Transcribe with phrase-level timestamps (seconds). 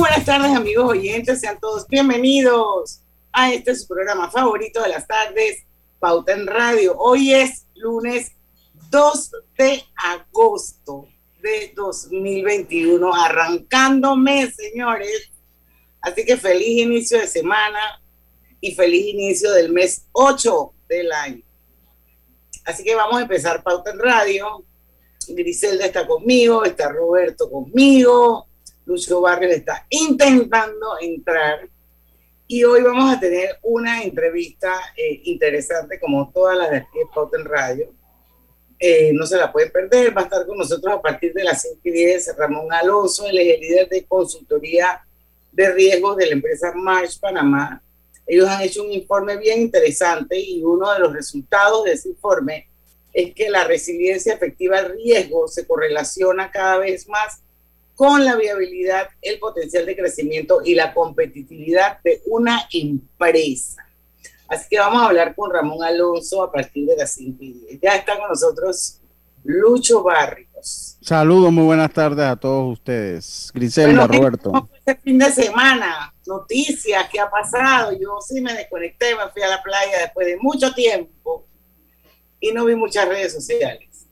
[0.00, 1.40] Buenas tardes, amigos oyentes.
[1.40, 5.66] Sean todos bienvenidos a este su programa favorito de las tardes,
[5.98, 6.96] Pauta en Radio.
[6.96, 8.32] Hoy es lunes
[8.90, 11.06] 2 de agosto
[11.42, 15.30] de 2021, arrancando mes, señores.
[16.00, 18.00] Así que feliz inicio de semana
[18.58, 21.42] y feliz inicio del mes 8 del año.
[22.64, 24.64] Así que vamos a empezar Pauta en Radio.
[25.28, 28.46] Griselda está conmigo, está Roberto conmigo,
[28.90, 31.68] Lucio Barrios está intentando entrar
[32.48, 37.04] y hoy vamos a tener una entrevista eh, interesante como todas las de aquí de
[37.14, 37.94] Pauta en Radio.
[38.80, 41.62] Eh, no se la pueden perder, va a estar con nosotros a partir de las
[41.62, 45.06] 5 y 10 Ramón Alonso, él es el líder de consultoría
[45.52, 47.80] de riesgos de la empresa March Panamá.
[48.26, 52.66] Ellos han hecho un informe bien interesante y uno de los resultados de ese informe
[53.12, 57.40] es que la resiliencia efectiva al riesgo se correlaciona cada vez más
[58.00, 63.86] con la viabilidad, el potencial de crecimiento y la competitividad de una empresa.
[64.48, 67.80] Así que vamos a hablar con Ramón Alonso a partir de las 5 y 10.
[67.82, 69.02] Ya está con nosotros
[69.44, 70.96] Lucho Barrios.
[71.02, 73.50] Saludos, muy buenas tardes a todos ustedes.
[73.52, 74.50] Griselda, bueno, Roberto.
[74.50, 76.14] ¿Cómo fue este fin de semana?
[76.26, 77.92] Noticias, ¿qué ha pasado?
[77.92, 81.44] Yo sí me desconecté, me fui a la playa después de mucho tiempo
[82.40, 84.08] y no vi muchas redes sociales.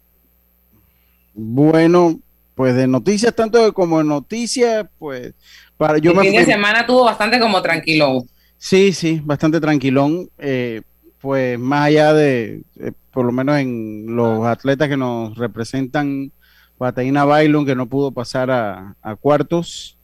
[1.33, 2.20] Bueno,
[2.59, 5.33] pues de noticias, tanto como de noticias, pues
[5.77, 8.28] para yo El fin de semana tuvo bastante como tranquilón.
[8.56, 10.29] Sí, sí, bastante tranquilón.
[10.39, 10.83] Eh,
[11.20, 16.33] pues más allá de, eh, por lo menos en los atletas que nos representan,
[16.77, 19.97] Bataina Bailon, que no pudo pasar a, a cuartos,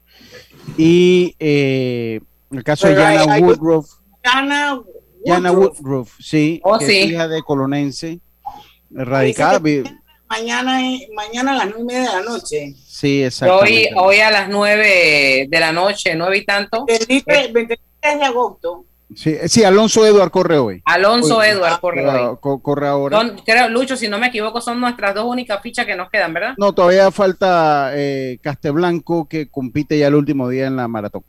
[0.78, 2.20] y eh,
[2.52, 3.90] el caso Pero de Jana Woodruff,
[4.22, 4.80] Jana
[5.24, 6.98] Woodruff, Woodruff, sí, Oh, que sí.
[6.98, 8.20] es hija de colonense,
[8.90, 9.60] radicada,
[10.38, 10.80] mañana,
[11.14, 12.74] mañana a las nueve y media de la noche.
[12.86, 13.90] sí, Hoy, exactamente.
[13.96, 18.84] hoy a las nueve de la noche, nueve y tanto, 23 23 de agosto.
[19.14, 20.82] Sí, sí, Alonso Eduard corre hoy.
[20.86, 21.46] Alonso Hoy.
[21.48, 22.18] Edward corre hoy.
[22.20, 23.18] Ah, co- corre ahora.
[23.18, 26.32] Son, creo, Lucho, si no me equivoco, son nuestras dos únicas fichas que nos quedan,
[26.34, 26.54] ¿verdad?
[26.56, 31.22] No, todavía falta eh, Casteblanco que compite ya el último día en la maratón.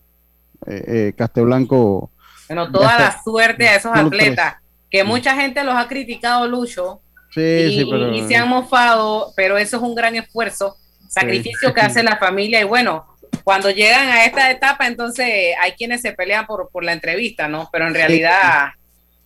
[0.66, 2.09] Eh, eh, Casteblanco,
[2.47, 4.55] Bueno, toda la suerte a esos atletas,
[4.89, 7.01] que mucha gente los ha criticado, Lucho,
[7.35, 10.75] sí, y, sí, pero y se han mofado, pero eso es un gran esfuerzo,
[11.09, 13.06] sacrificio que hace la familia y bueno,
[13.44, 17.69] cuando llegan a esta etapa, entonces hay quienes se pelean por, por la entrevista, ¿no?
[17.72, 18.69] Pero en realidad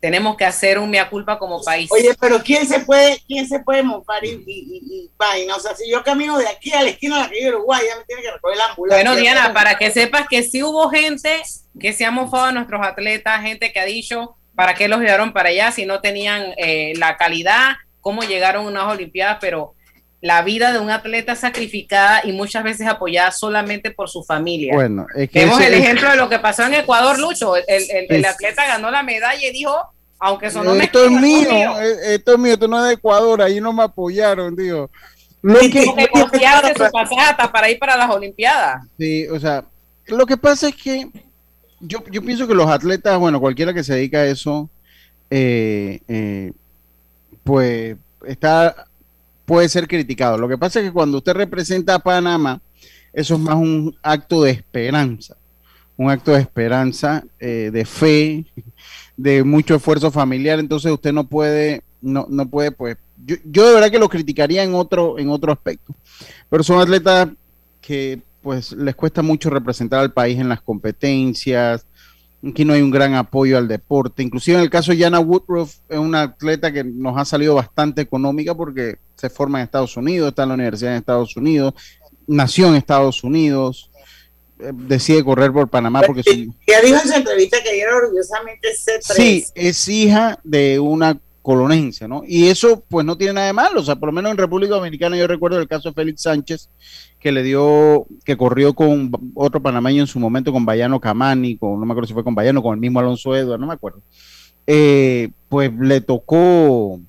[0.01, 1.89] tenemos que hacer un mea culpa como país.
[1.91, 5.55] Oye, pero ¿quién se puede, quién se puede mofar y, y, y- y vaina?
[5.55, 7.97] O sea, si yo camino de aquí a la esquina de la calle Uruguay, ya
[7.97, 9.03] me tiene que recoger la ambulancia.
[9.03, 11.41] Bueno, Diana, para que sepas que sí hubo gente
[11.79, 15.33] que se ha mofado a nuestros atletas, gente que ha dicho para qué los llevaron
[15.33, 19.73] para allá si no tenían eh, la calidad, cómo llegaron a unas Olimpiadas, pero
[20.21, 24.73] la vida de un atleta sacrificada y muchas veces apoyada solamente por su familia.
[24.73, 27.55] bueno, es que Vemos el es- ejemplo de lo que pasó en Ecuador, Lucho.
[27.55, 29.73] El, el- el Es- atleta ganó la medalla y dijo,
[30.19, 31.81] aunque sonó esto es mío, mío.
[31.81, 34.89] eh, esto es mío, esto no es de Ecuador, ahí no me apoyaron, digo.
[35.41, 38.83] Lo que, que costearse su hasta para ir para las Olimpiadas.
[38.97, 39.63] Sí, o sea,
[40.07, 41.07] lo que pasa es que
[41.79, 44.69] yo, yo pienso que los atletas, bueno, cualquiera que se dedica a eso,
[45.29, 46.51] eh, eh,
[47.49, 48.85] pues está,
[49.43, 50.37] puede ser criticado.
[50.37, 52.61] Lo que pasa es que cuando usted representa a Panamá,
[53.11, 55.35] eso es más un acto de esperanza,
[55.97, 58.45] un acto de esperanza, eh, de fe,
[59.17, 63.73] de mucho esfuerzo familiar, entonces usted no puede, no, no puede, pues, yo, yo de
[63.73, 65.95] verdad que lo criticaría en otro, en otro aspecto,
[66.51, 67.29] pero son atletas
[67.81, 71.83] que pues les cuesta mucho representar al país en las competencias,
[72.47, 75.77] aquí no hay un gran apoyo al deporte, inclusive en el caso de Jana Woodruff
[75.89, 80.29] es una atleta que nos ha salido bastante económica porque se forma en Estados Unidos,
[80.29, 81.73] está en la universidad en Estados Unidos,
[82.27, 83.91] nació en Estados Unidos,
[84.59, 86.31] eh, decide correr por Panamá porque su,
[86.67, 89.13] Ya dijo en su entrevista que ella era orgullosamente C3.
[89.15, 92.21] Sí, es hija de una colonencia, ¿no?
[92.27, 94.75] Y eso pues no tiene nada de malo, o sea, por lo menos en República
[94.75, 96.69] Dominicana yo recuerdo el caso de Félix Sánchez,
[97.19, 101.79] que le dio, que corrió con otro panameño en su momento, con Bayano Camani, con,
[101.79, 103.99] no me acuerdo si fue con Bayano, con el mismo Alonso Edward, no me acuerdo.
[104.67, 106.99] Eh, pues le tocó,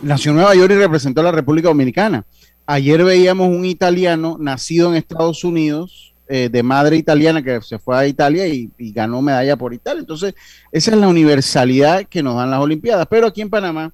[0.00, 2.24] nació en Nueva York y representó a la República Dominicana.
[2.64, 7.94] Ayer veíamos un italiano nacido en Estados Unidos, eh, de madre italiana, que se fue
[7.94, 10.00] a Italia y, ganó medalla por Italia.
[10.00, 10.34] Entonces,
[10.70, 13.06] esa es la universalidad que nos dan las Olimpiadas.
[13.10, 13.92] Pero aquí en Panamá,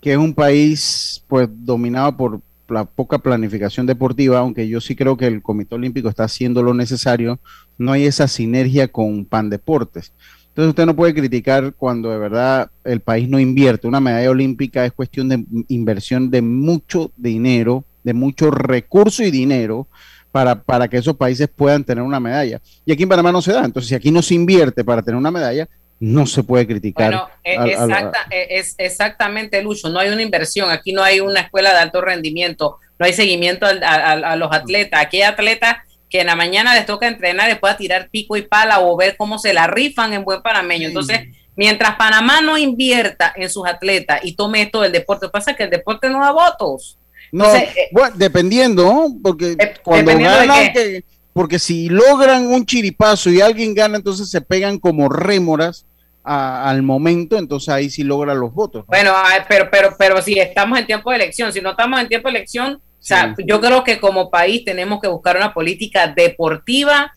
[0.00, 5.16] que es un país pues dominado por la poca planificación deportiva, aunque yo sí creo
[5.16, 7.40] que el Comité Olímpico está haciendo lo necesario,
[7.76, 10.12] no hay esa sinergia con Pan Deportes.
[10.50, 13.88] Entonces usted no puede criticar cuando de verdad el país no invierte.
[13.88, 19.88] Una medalla olímpica es cuestión de inversión de mucho dinero, de mucho recurso y dinero
[20.32, 22.60] para, para que esos países puedan tener una medalla.
[22.84, 23.64] Y aquí en Panamá no se da.
[23.64, 25.68] Entonces, si aquí no se invierte para tener una medalla,
[26.00, 27.10] no se puede criticar.
[27.10, 31.40] Bueno, eh, exacta, eh, es exactamente, Lucho, no hay una inversión, aquí no hay una
[31.40, 35.78] escuela de alto rendimiento, no hay seguimiento a, a, a los atletas, aquí hay atletas
[36.08, 39.16] que en la mañana les toca entrenar, después a tirar pico y pala o ver
[39.16, 40.88] cómo se la rifan en buen panameño.
[40.88, 41.20] Entonces,
[41.56, 45.70] mientras Panamá no invierta en sus atletas y tome esto del deporte, pasa que el
[45.70, 46.98] deporte no da votos.
[47.32, 50.12] No, Entonces, eh, bueno, dependiendo, porque eh, cuando
[50.48, 55.84] ganan, que- porque si logran un chiripazo y alguien gana, entonces se pegan como rémoras
[56.24, 58.80] a- al momento, entonces ahí sí logran los votos.
[58.82, 58.86] ¿no?
[58.88, 59.12] Bueno,
[59.48, 62.36] pero, pero, pero si estamos en tiempo de elección, si no estamos en tiempo de
[62.36, 67.12] elección, o sea, yo creo que como país tenemos que buscar una política deportiva.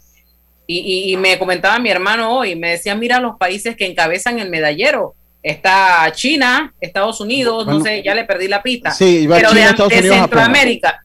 [0.68, 4.40] Y, y- y me comentaba mi hermano hoy, me decía, mira los países que encabezan
[4.40, 5.16] el medallero.
[5.44, 8.92] Está China, Estados Unidos, no sé, ya le perdí la pista.
[8.92, 10.10] Sí, pero China, de, de.
[10.10, 11.04] Centroamérica,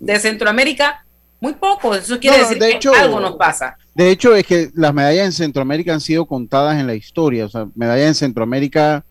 [0.00, 1.04] de Centroamérica,
[1.40, 1.94] muy poco.
[1.94, 3.76] Eso quiere No, decir de que hecho- algo nos pasa.
[3.94, 7.46] De hecho, es que las medallas en Centroamérica han sido contadas en la historia.
[7.46, 9.04] O sea, medallas en Centroamérica,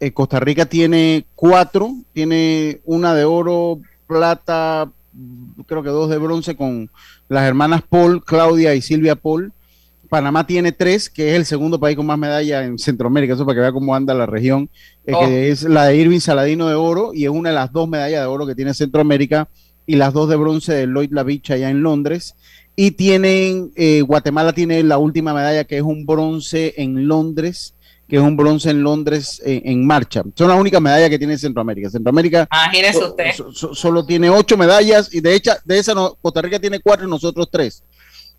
[0.00, 4.90] eh, Costa Rica tiene cuatro, tiene una de oro, plata,
[5.66, 6.90] creo que dos de bronce con
[7.28, 9.52] las hermanas Paul, Claudia y Silvia Paul.
[10.08, 13.56] Panamá tiene tres, que es el segundo país con más medallas en Centroamérica, eso para
[13.56, 14.70] que vea cómo anda la región,
[15.06, 15.20] eh, Oh.
[15.26, 18.20] que es la de Irving Saladino de oro y es una de las dos medallas
[18.22, 19.48] de oro que tiene Centroamérica
[19.86, 22.34] y las dos de bronce de Lloyd Lavich allá en Londres.
[22.76, 27.74] Y tienen, eh, Guatemala tiene la última medalla que es un bronce en Londres,
[28.08, 30.22] que es un bronce en Londres eh, en marcha.
[30.34, 31.90] Son las únicas medallas que tiene Centroamérica.
[31.90, 33.32] Centroamérica Imagínese so- usted.
[33.36, 36.78] so- so- solo tiene ocho medallas y de hecho de esas no- Costa Rica tiene
[36.80, 37.82] cuatro y nosotros tres.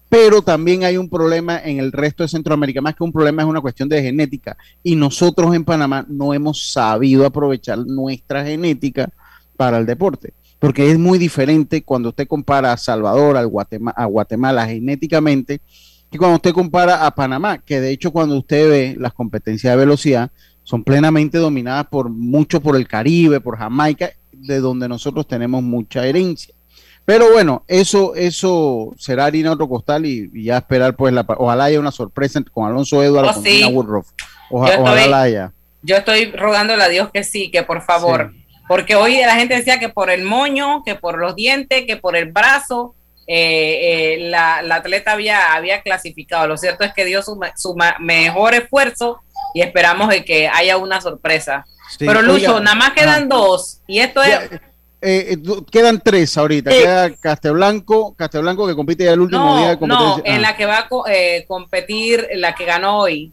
[0.09, 3.47] Pero también hay un problema en el resto de Centroamérica, más que un problema es
[3.47, 9.09] una cuestión de genética y nosotros en Panamá no hemos sabido aprovechar nuestra genética
[9.55, 14.05] para el deporte, porque es muy diferente cuando usted compara a Salvador, al Guatema- a
[14.05, 15.61] Guatemala genéticamente,
[16.09, 19.77] que cuando usted compara a Panamá, que de hecho cuando usted ve las competencias de
[19.77, 20.31] velocidad
[20.63, 26.07] son plenamente dominadas por mucho por el Caribe, por Jamaica, de donde nosotros tenemos mucha
[26.07, 26.55] herencia.
[27.09, 31.63] Pero bueno, eso, eso será harina otro costal y, y ya esperar, pues, la, ojalá
[31.63, 33.63] haya una sorpresa con Alonso Eduardo Oh, con sí.
[33.65, 34.09] Woodruff.
[34.51, 35.53] Oja- Yo estoy- ojalá la haya.
[35.81, 38.31] Yo estoy rogándole a Dios que sí, que por favor,
[38.67, 42.15] porque hoy la gente decía que por el moño, que por los dientes, que por
[42.15, 42.93] el brazo,
[43.25, 46.45] eh, eh, la, la atleta había, había clasificado.
[46.47, 49.17] Lo cierto es que dio su, su mejor esfuerzo
[49.55, 51.65] y esperamos de que haya una sorpresa.
[51.97, 54.37] Sí, Pero Lucho, oiga, nada más quedan ah, dos y esto es...
[55.01, 56.71] eh, du- quedan tres ahorita.
[56.71, 56.77] Sí.
[56.79, 60.17] Queda Casteblanco, Casteblanco que compite ya el último día de competencia.
[60.17, 60.39] no, en Ah.
[60.39, 63.31] la que va a co- eh, competir, la que ganó hoy.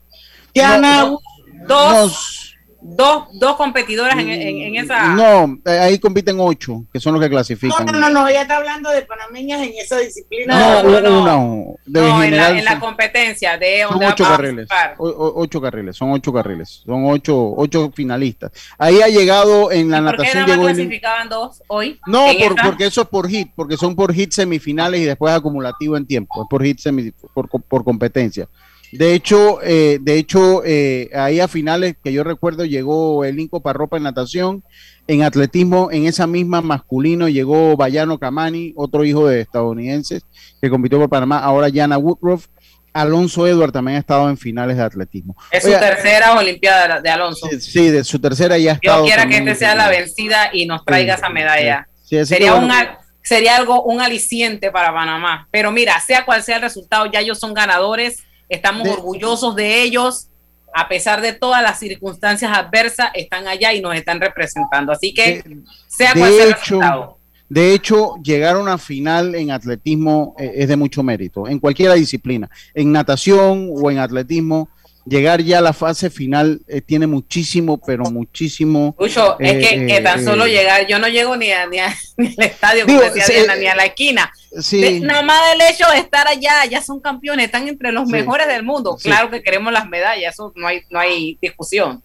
[0.55, 1.19] Diana, No,
[1.67, 2.46] dos,
[2.81, 5.15] dos, dos competidoras en, en- en esa...
[5.15, 7.87] No, eh, ahí compiten ocho, que son los que No, clasifican.
[7.87, 10.83] no, no, no, ella está hablando de panameñas en esa disciplina.
[10.83, 11.75] No, No, no.
[11.85, 14.69] de No, en la, en la competencia de son ocho carriles,
[14.99, 18.53] o- ocho carriles, son ocho carriles, son ocho, ocho finalistas.
[18.79, 21.99] Ahí ha llegado en la ¿Y ¿Por qué natación nada más clasificaban dos hoy?
[22.07, 25.97] No, por- porque eso es por hit, porque son por hit semifinales y después acumulativo
[25.97, 28.49] en tiempo, es por hit semi- por, por competencia.
[28.97, 33.61] De hecho, eh, de hecho, eh, ahí a finales que yo recuerdo llegó el Inco
[33.61, 34.63] Parropa en natación,
[35.09, 40.23] en atletismo, en esa misma masculino llegó Bayano Camani, otro hijo de estadounidenses
[40.61, 42.47] que compitió por Panamá, ahora Jana Woodruff,
[42.93, 45.37] Alonso Edward también ha estado en finales de atletismo.
[45.51, 47.47] Es su tercera Olimpiada de Alonso.
[47.51, 49.05] sí, sí, de su tercera ya ha estado.
[49.05, 51.89] quiera que este sea la vencida y nos traiga Sí, esa medalla.
[52.03, 52.75] Sí, Sería, bueno,
[53.23, 55.47] sería algo, un aliciente para Panamá.
[55.51, 58.25] Pero mira, sea cual sea el resultado, ya ellos son ganadores.
[58.49, 60.29] Estamos De- orgullosos de ellos.
[60.75, 64.93] A pesar de todas las circunstancias adversas, están allá y nos están representando.
[64.93, 67.19] Así que, de- sea cual sea el resultado.
[67.49, 71.93] De hecho, llegar a una final en atletismo eh, es de mucho mérito, en cualquier
[71.93, 74.69] disciplina, en natación o en atletismo,
[75.09, 78.95] llegar ya a la fase final eh, tiene muchísimo, pero muchísimo.
[78.99, 80.51] Lucho, es eh, que, que tan eh, solo eh.
[80.51, 83.33] llegar, yo no llego ni, a- ni, a- ni al estadio, Digo, como decía sí,
[83.35, 84.33] Diana, eh, ni a la esquina.
[84.61, 88.07] Sí, De- nada más el hecho de estar allá, ya son campeones, están entre los
[88.07, 88.13] Sí.
[88.13, 88.97] mejores del mundo.
[89.03, 92.03] Claro que queremos las medallas, eso no hay, no hay discusión.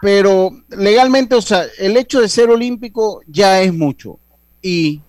[0.00, 4.18] pero legalmente, o sea, el hecho de ser olímpico ya es mucho.
[4.60, 5.00] Y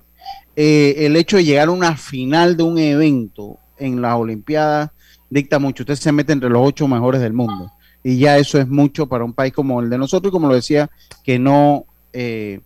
[0.55, 4.91] eh, el hecho de llegar a una final de un evento en las Olimpiadas
[5.33, 5.83] dicta mucho.
[5.83, 7.71] Usted se mete entre los ocho mejores del mundo.
[8.03, 10.55] Y ya eso es mucho para un país como el de nosotros, y como lo
[10.55, 10.89] decía,
[11.23, 12.59] que no, eh,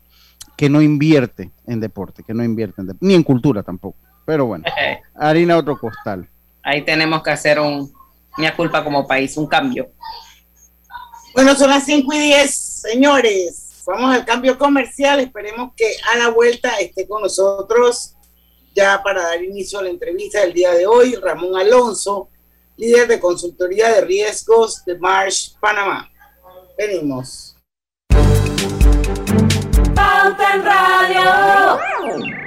[0.55, 3.97] que no invierte en deporte, que no invierte en deporte, ni en cultura tampoco.
[4.25, 4.65] Pero bueno,
[5.15, 6.27] harina otro costal.
[6.63, 7.91] Ahí tenemos que hacer un,
[8.37, 9.89] una culpa como país, un cambio.
[11.33, 13.83] Bueno, son las 5 y 10, señores.
[13.85, 15.19] Vamos al cambio comercial.
[15.19, 18.15] Esperemos que a la vuelta esté con nosotros
[18.77, 22.29] ya para dar inicio a la entrevista del día de hoy, Ramón Alonso,
[22.77, 26.09] líder de consultoría de riesgos de Marsh, Panamá.
[26.77, 27.55] Venimos.
[29.93, 32.46] Pauta en Radio.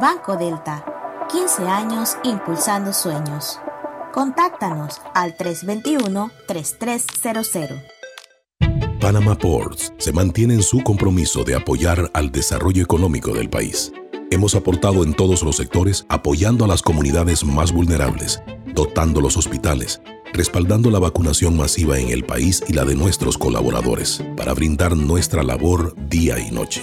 [0.00, 0.84] Banco Delta,
[1.30, 3.60] 15 años impulsando sueños.
[4.12, 7.80] Contáctanos al 321-3300.
[9.00, 13.92] Panama Ports se mantiene en su compromiso de apoyar al desarrollo económico del país.
[14.32, 18.42] Hemos aportado en todos los sectores apoyando a las comunidades más vulnerables,
[18.74, 24.20] dotando los hospitales, respaldando la vacunación masiva en el país y la de nuestros colaboradores,
[24.36, 26.82] para brindar nuestra labor día y noche.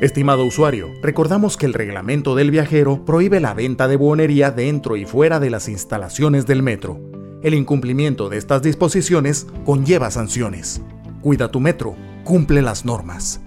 [0.00, 5.04] Estimado usuario, recordamos que el reglamento del viajero prohíbe la venta de buonería dentro y
[5.04, 7.00] fuera de las instalaciones del metro.
[7.42, 10.80] El incumplimiento de estas disposiciones conlleva sanciones.
[11.20, 13.40] Cuida tu metro, cumple las normas.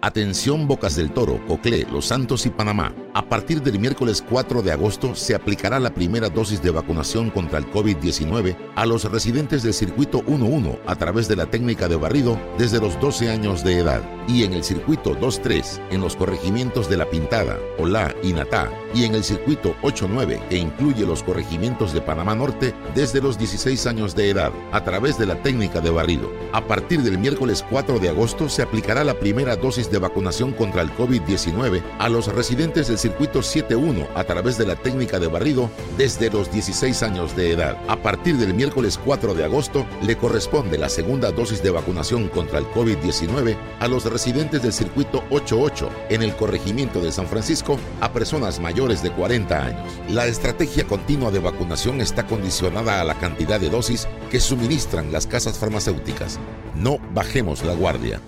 [0.00, 2.94] Atención Bocas del Toro, Coclé, Los Santos y Panamá.
[3.16, 7.58] A partir del miércoles 4 de agosto se aplicará la primera dosis de vacunación contra
[7.58, 12.38] el COVID-19 a los residentes del circuito 11 a través de la técnica de barrido
[12.58, 16.98] desde los 12 años de edad y en el circuito 23 en los corregimientos de
[16.98, 22.02] La Pintada, Olá y Natá y en el circuito 89 que incluye los corregimientos de
[22.02, 26.30] Panamá Norte desde los 16 años de edad a través de la técnica de barrido.
[26.52, 30.82] A partir del miércoles 4 de agosto se aplicará la primera dosis de vacunación contra
[30.82, 35.70] el COVID-19 a los residentes del circuito 71 a través de la técnica de barrido
[35.96, 37.78] desde los 16 años de edad.
[37.86, 42.58] A partir del miércoles 4 de agosto le corresponde la segunda dosis de vacunación contra
[42.58, 48.12] el COVID-19 a los residentes del circuito 88 en el corregimiento de San Francisco a
[48.12, 49.92] personas mayores de 40 años.
[50.08, 55.28] La estrategia continua de vacunación está condicionada a la cantidad de dosis que suministran las
[55.28, 56.40] casas farmacéuticas.
[56.74, 58.20] No bajemos la guardia.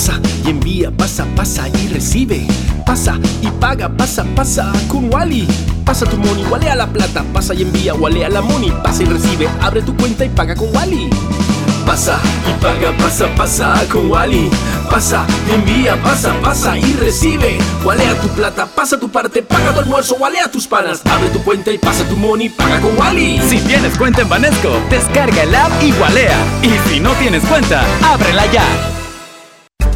[0.00, 2.46] Pasa y envía, pasa, pasa y recibe.
[2.86, 5.46] Pasa y paga, pasa, pasa con Wally.
[5.84, 7.22] Pasa tu money, a la plata.
[7.34, 8.72] Pasa y envía, a la money.
[8.82, 11.10] Pasa y recibe, abre tu cuenta y paga con Wally.
[11.84, 14.48] Pasa y paga, pasa, pasa con Wally.
[14.90, 17.58] Pasa, envía, pasa, pasa y recibe.
[17.84, 21.02] Walea tu plata, pasa tu parte, paga tu almuerzo, walea tus panas.
[21.04, 23.38] Abre tu cuenta y pasa tu money, paga con Wally.
[23.50, 26.38] Si tienes cuenta en Banesco, descarga el app y walea.
[26.62, 28.89] Y si no tienes cuenta, ábrela ya.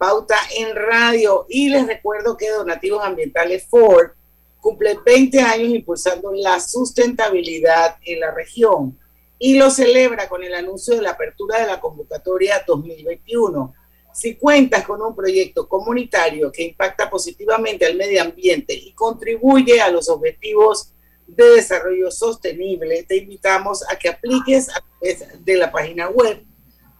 [0.00, 1.44] Pauta en Radio.
[1.50, 4.12] Y les recuerdo que Donativos Ambientales Ford
[4.58, 8.98] cumple 20 años impulsando la sustentabilidad en la región
[9.38, 13.74] y lo celebra con el anuncio de la apertura de la convocatoria 2021.
[14.14, 19.90] Si cuentas con un proyecto comunitario que impacta positivamente al medio ambiente y contribuye a
[19.90, 20.94] los objetivos
[21.26, 26.42] de desarrollo sostenible, te invitamos a que apliques a través de la página web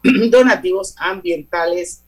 [0.30, 2.04] Donativos Ambientales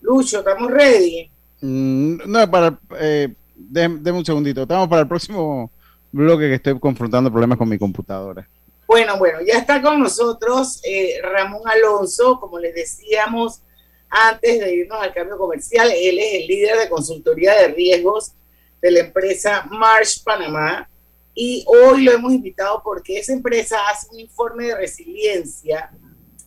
[0.00, 1.30] Lucho, ¿estamos ready?
[1.60, 4.62] Mm, no, para, eh, Deme un segundito.
[4.62, 5.70] Estamos para el próximo
[6.12, 8.48] bloque que estoy confrontando problemas con mi computadora.
[8.86, 13.60] Bueno, bueno, ya está con nosotros eh, Ramón Alonso, como les decíamos
[14.08, 18.32] antes de irnos al cambio comercial, él es el líder de consultoría de riesgos
[18.80, 20.88] de la empresa Marsh Panamá
[21.34, 25.90] y hoy lo hemos invitado porque esa empresa hace un informe de resiliencia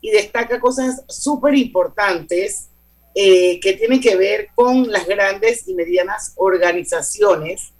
[0.02, 2.68] y destaca cosas súper importantes
[3.14, 7.72] eh, que tienen que ver con las grandes y medianas organizaciones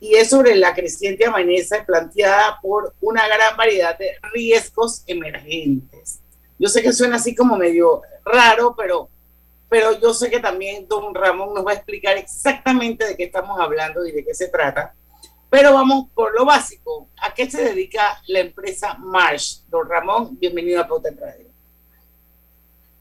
[0.00, 6.20] y es sobre la creciente amenaza planteada por una gran variedad de riesgos emergentes.
[6.58, 9.08] Yo sé que suena así como medio raro, pero,
[9.68, 13.60] pero yo sé que también don Ramón nos va a explicar exactamente de qué estamos
[13.60, 14.94] hablando y de qué se trata.
[15.50, 17.08] Pero vamos por lo básico.
[17.20, 19.60] ¿A qué se dedica la empresa Marsh?
[19.68, 21.49] Don Ramón, bienvenido a Pauta Radio.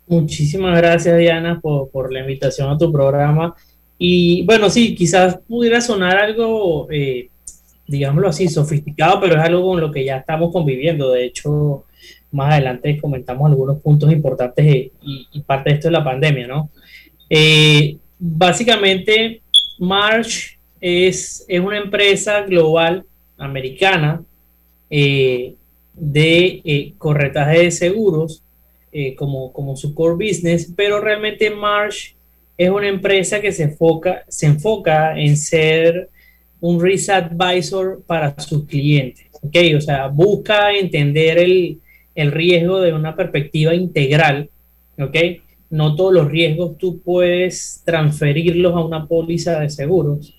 [0.10, 3.56] Muchísimas gracias, Diana, por, la invitación a tu programa.
[3.96, 7.30] Y bueno, sí, quizás pudiera sonar algo, eh,
[7.86, 11.12] digámoslo así, sofisticado, pero es algo con lo que ya estamos conviviendo.
[11.12, 11.84] De hecho,
[12.32, 14.66] más adelante comentamos algunos puntos importantes
[15.00, 16.72] y, parte de esto es la pandemia, ¿no?
[17.30, 19.44] Eh, básicamente,
[19.78, 23.06] March es, es, una empresa global
[23.38, 24.24] americana
[24.90, 25.54] eh,
[25.94, 28.42] de corretaje de seguros
[29.18, 32.16] como, como su core business, pero realmente March
[32.60, 36.10] es una empresa que se enfoca, se enfoca en ser
[36.60, 39.26] un risk advisor para sus clientes.
[39.42, 39.74] ¿okay?
[39.76, 41.80] O sea, busca entender el,
[42.16, 44.50] riesgo de una perspectiva integral.
[45.00, 45.42] ¿okay?
[45.70, 50.36] No todos los riesgos tú puedes transferirlos a una póliza de seguros.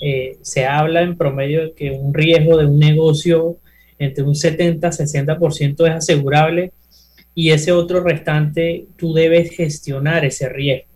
[0.00, 3.58] Eh, se habla en promedio de que un riesgo de un negocio
[3.98, 6.72] entre un 70-60% es asegurable
[7.38, 10.88] y ese otro restante tú debes gestionar ese riesgo.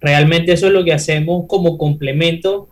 [0.00, 2.70] Realmente eso es lo que hacemos como complemento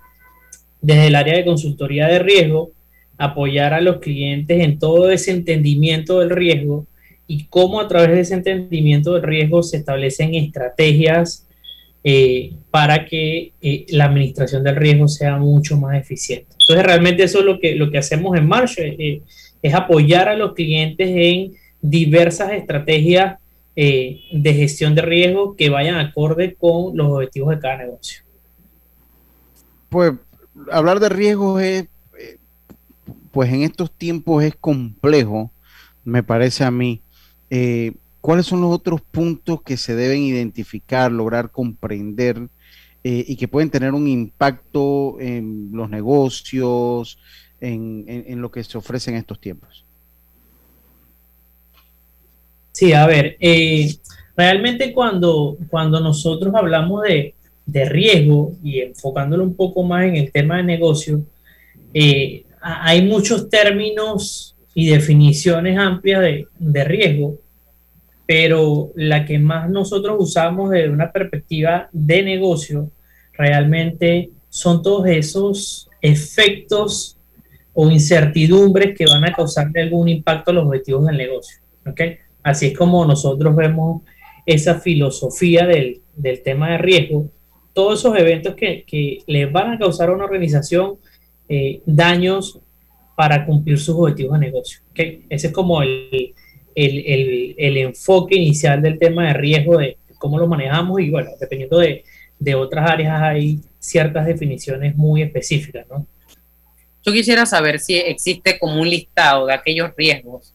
[0.81, 2.71] desde el área de consultoría de riesgo,
[3.19, 6.87] apoyar a los clientes en todo ese entendimiento del riesgo
[7.27, 11.47] y cómo a través de ese entendimiento del riesgo se establecen estrategias
[12.03, 16.47] eh, para que eh, la administración del riesgo sea mucho más eficiente.
[16.59, 19.21] Entonces, realmente eso es lo que, lo que hacemos en Marsh, eh,
[19.61, 23.39] es apoyar a los clientes en diversas estrategias
[23.81, 28.23] eh, de gestión de riesgo que vayan acorde con los objetivos de cada negocio.
[29.89, 30.15] Pues
[30.73, 31.89] hablar de riesgos es,
[32.19, 32.39] eh,
[33.31, 35.53] pues en estos tiempos es complejo,
[36.05, 37.03] me parece a mí.
[37.51, 42.49] Eh, ¿Cuáles son los otros puntos que se deben identificar, lograr comprender
[43.05, 47.19] y que pueden tener un impacto en los negocios,
[47.61, 49.88] en lo que se ofrece en estos tiempos?
[52.73, 53.95] Sí, a ver, eh,
[54.37, 57.35] realmente cuando, cuando nosotros hablamos de,
[57.67, 61.23] riesgo y enfocándolo un poco más en el tema de negocio,
[61.93, 66.23] eh, hay muchos términos y definiciones amplias
[66.59, 67.37] de, riesgo,
[68.27, 72.91] pero la que más nosotros usamos desde una perspectiva de negocio
[73.33, 77.17] realmente son todos esos efectos
[77.75, 81.59] o incertidumbres que van a causarle algún impacto a los objetivos del negocio.
[81.87, 82.19] ¿okay?
[82.43, 84.03] Así es como nosotros vemos
[84.47, 86.01] esa filosofía del,
[86.43, 87.31] tema de riesgo,
[87.75, 90.97] todos esos eventos que, que van a causar a una organización
[91.49, 92.61] eh, daños
[93.17, 94.81] para cumplir sus objetivos de negocio.
[94.95, 96.35] Ese es como el,
[96.75, 102.05] enfoque inicial del tema de riesgo, de cómo lo manejamos y bueno, dependiendo de,
[102.39, 106.07] de otras áreas hay ciertas definiciones muy específicas, ¿no?
[107.05, 110.55] Yo quisiera saber si existe como un listado de aquellos riesgos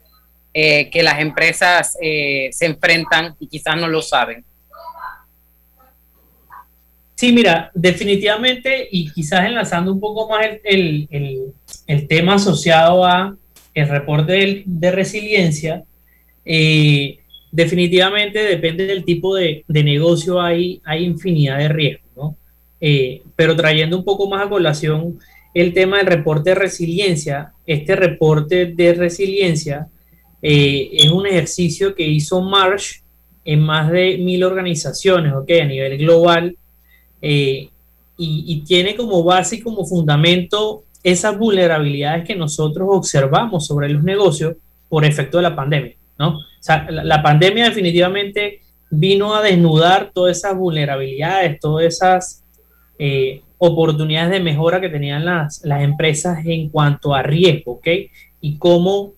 [0.55, 4.45] eh, que las empresas eh, se enfrentan y quizás no lo saben?
[7.15, 11.07] Sí, mira, definitivamente y quizás enlazando un poco más el,
[12.07, 13.35] tema asociado a
[13.73, 15.83] el reporte de, resiliencia,
[16.45, 17.17] eh,
[17.51, 22.37] definitivamente depende del tipo de, negocio, hay, hay infinidad de riesgos, ¿no?
[23.35, 25.17] pero trayendo un poco más a colación
[25.53, 29.87] el tema del reporte de resiliencia, este reporte de resiliencia
[30.45, 32.99] eh, es un ejercicio que hizo Marsh
[33.45, 35.49] en más de mil organizaciones, ¿ok?
[35.61, 36.57] A nivel global.
[37.21, 37.69] Eh,
[38.17, 44.55] y, tiene como base y como fundamento esas vulnerabilidades que nosotros observamos sobre los negocios
[44.87, 46.37] por efecto de la pandemia, ¿no?
[46.37, 52.43] O sea, la, pandemia definitivamente vino a desnudar todas esas vulnerabilidades, todas esas
[52.99, 57.87] eh, oportunidades de mejora que tenían las, las empresas en cuanto a riesgo, ¿ok?
[58.39, 59.13] Y cómo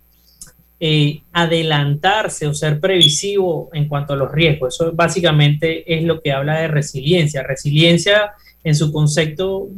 [0.78, 4.76] eh, adelantarse o ser previsivo en cuanto a los riesgos.
[4.76, 7.44] Eso básicamente es lo que habla de resiliencia.
[7.44, 9.70] Resiliencia en su concepto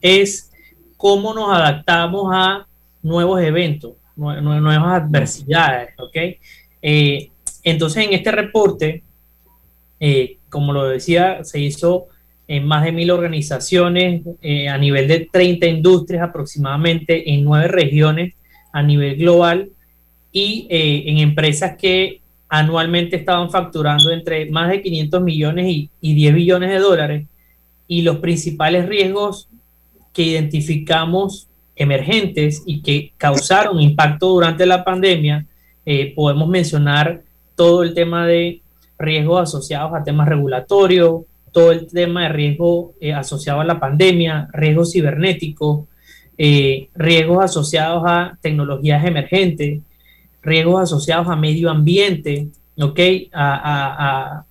[0.00, 0.50] es
[0.96, 2.66] cómo nos adaptamos a
[3.00, 6.16] nuevos eventos, nuevas adversidades, ¿ok?
[6.82, 7.30] Eh,
[7.62, 9.04] entonces, en este reporte,
[10.00, 12.08] eh, como lo decía, se hizo
[12.48, 14.22] en más de mil organizaciones
[14.68, 18.34] a nivel de 30 industrias aproximadamente en nueve regiones
[18.72, 19.70] a nivel global
[20.32, 26.34] y en empresas que anualmente estaban facturando entre más de 500 millones y, y 10
[26.34, 27.26] billones de dólares
[27.86, 29.48] y los principales riesgos
[30.12, 35.46] que identificamos emergentes y que causaron impacto durante la pandemia,
[35.86, 37.22] eh, podemos mencionar
[37.56, 38.60] todo el tema de
[38.98, 44.48] riesgos asociados a temas regulatorios, todo el tema de riesgo eh, asociado a la pandemia,
[44.52, 45.86] riesgos cibernéticos,
[46.36, 49.80] eh, riesgos asociados a tecnologías emergentes,
[50.42, 52.48] riesgos asociados a medio ambiente,
[52.78, 53.00] ¿ok?
[53.32, 54.44] A,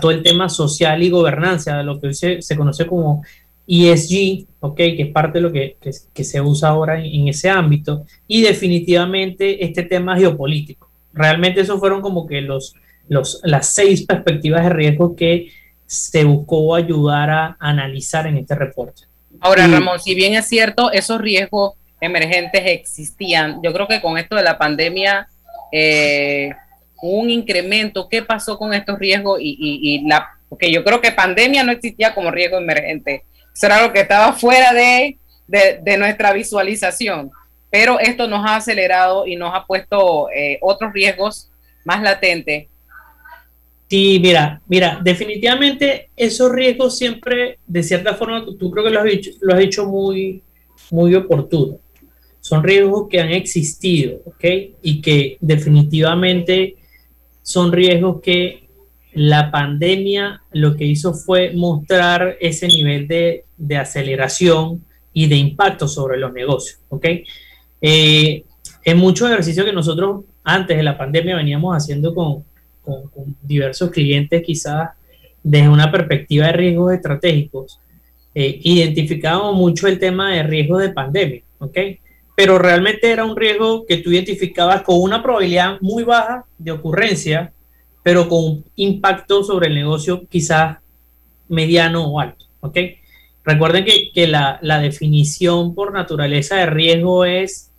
[0.00, 3.22] todo el tema social y gobernanza, lo que se, se conoce como
[3.66, 4.76] ESG, ¿ok?
[4.76, 5.76] Que es parte de lo que,
[6.24, 10.90] se usa ahora en, ese ámbito, y definitivamente este tema geopolítico.
[11.12, 12.74] Realmente esos fueron como que los,
[13.08, 15.48] los, las seis perspectivas de riesgo que
[15.86, 19.02] se buscó ayudar a analizar en este reporte.
[19.40, 24.36] Ahora, Ramón, si bien es cierto, esos riesgos emergentes existían, yo creo que con esto
[24.36, 25.28] de la pandemia
[25.74, 26.50] eh,
[27.02, 28.08] un incremento.
[28.08, 29.40] ¿Qué pasó con estos riesgos?
[29.40, 33.92] Y, y la, porque yo creo que pandemia no existía como riesgo emergente será lo
[33.92, 35.16] que estaba fuera de,
[35.96, 37.30] nuestra visualización.
[37.70, 41.50] Pero esto nos ha acelerado y nos ha puesto eh, otros riesgos
[41.84, 42.66] más latentes.
[43.88, 49.06] Sí, mira, mira, definitivamente esos riesgos siempre, de cierta forma, tú creo que lo has
[49.06, 50.42] dicho, lo has dicho muy,
[50.90, 51.78] muy oportuno.
[52.44, 54.44] Son riesgos que han existido, ¿ok?
[54.82, 56.76] Y que definitivamente
[57.40, 58.68] son riesgos que
[59.14, 63.44] la pandemia lo que hizo fue mostrar ese nivel de,
[63.78, 66.80] aceleración y de impacto sobre los negocios.
[66.90, 67.06] ¿ok?
[67.80, 68.44] Eh,
[68.84, 72.44] en muchos ejercicios que nosotros antes de la pandemia veníamos haciendo con,
[73.40, 74.90] diversos clientes, quizás
[75.42, 77.80] desde una perspectiva de riesgos estratégicos,
[78.34, 81.42] eh, identificábamos mucho el tema de riesgos de pandemia.
[81.58, 81.78] ¿ok?
[82.36, 87.52] Pero realmente era un riesgo que tú identificabas con una probabilidad muy baja de ocurrencia
[88.04, 90.76] pero con impacto sobre el negocio quizás
[91.48, 92.44] mediano o alto.
[92.60, 92.76] ¿ok?
[93.44, 97.72] Recuerden que, la, definición por naturaleza de riesgo es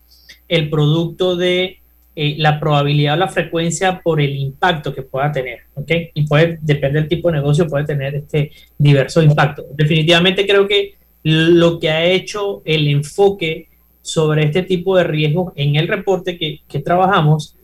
[0.47, 1.79] el producto de
[2.15, 5.59] eh, la probabilidad o la frecuencia por el impacto que pueda tener.
[5.75, 5.91] ¿ok?
[6.15, 9.63] Y puede, depende del tipo de negocio, puede tener este diverso impacto.
[9.75, 13.67] Definitivamente creo que lo que ha hecho el enfoque
[14.05, 17.57] sobre este tipo de riesgos en el reporte que, que trabajamos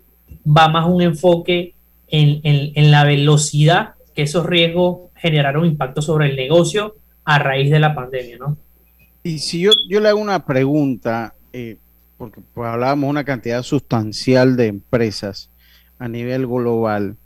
[0.45, 1.75] va más un enfoque
[2.07, 7.93] en, la velocidad que esos riesgos generaron impacto sobre el negocio a raíz de la
[7.93, 8.57] pandemia, ¿no?
[9.23, 11.77] Y si yo, yo le hago una pregunta, eh,
[12.17, 15.51] porque pues, hablábamos de una cantidad sustancial de empresas
[15.99, 17.17] a nivel global,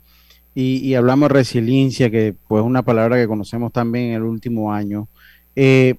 [0.54, 5.08] y, hablamos de resiliencia, que pues una palabra que conocemos también en el último año.
[5.54, 5.96] Eh,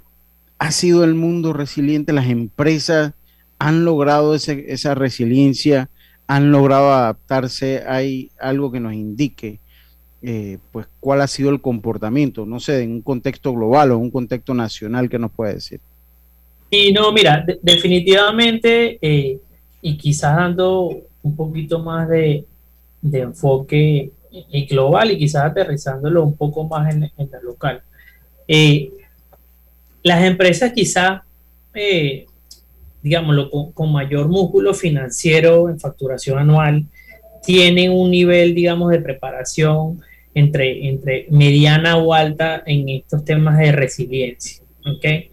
[0.60, 2.13] ¿Ha sido el mundo resiliente?
[2.13, 3.13] ¿Las empresas
[3.60, 5.89] han logrado esa resiliencia?
[6.28, 9.60] han logrado adaptarse, hay algo que nos indique
[10.22, 14.02] eh, pues cuál ha sido el comportamiento, no sé, en un contexto global o en
[14.02, 15.80] un contexto nacional, ¿qué nos puede decir?
[16.70, 19.39] Y no, mira, definitivamente, eh,
[19.82, 20.89] y quizás dando
[21.24, 22.43] un poquito más de,
[23.02, 24.12] enfoque
[24.70, 27.82] global y quizás aterrizándolo un poco más en, en la local.
[28.50, 28.91] Eh,
[30.08, 31.22] las empresas quizás
[33.02, 36.86] digámoslo, con, mayor músculo financiero en facturación anual,
[37.43, 40.02] tienen un nivel, digamos, de preparación
[40.34, 44.63] entre, entre mediana o alta en estos temas de resiliencia.
[44.86, 45.30] ¿okay?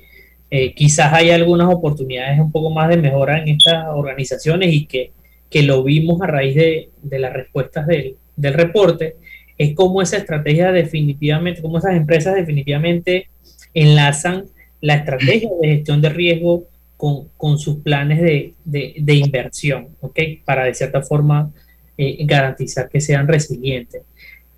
[0.50, 5.10] Eh, quizás hay algunas oportunidades un poco más de mejora en estas organizaciones y que,
[5.50, 9.16] que lo vimos a raíz de, de las respuestas del, del reporte,
[9.58, 13.28] es como esa estrategia definitivamente, como esas empresas definitivamente
[13.72, 14.44] enlazan
[14.84, 16.64] la estrategia de gestión de riesgo
[16.98, 18.20] con, sus planes
[18.64, 20.18] de, inversión, ¿ok?
[20.44, 21.50] Para de cierta forma
[21.96, 24.02] eh, garantizar que sean resilientes.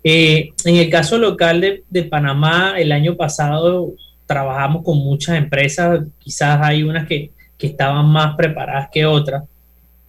[0.03, 3.93] Eh, en el caso local de, Panamá, el año pasado
[4.25, 9.43] trabajamos con muchas empresas, quizás hay unas que, estaban más preparadas que otras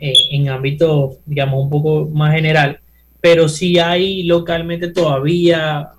[0.01, 2.81] eh, en ámbito, digamos, un poco más general,
[3.21, 5.91] pero sí hay localmente todavía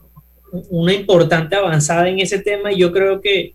[0.70, 3.54] una importante avanzada en ese tema y yo creo que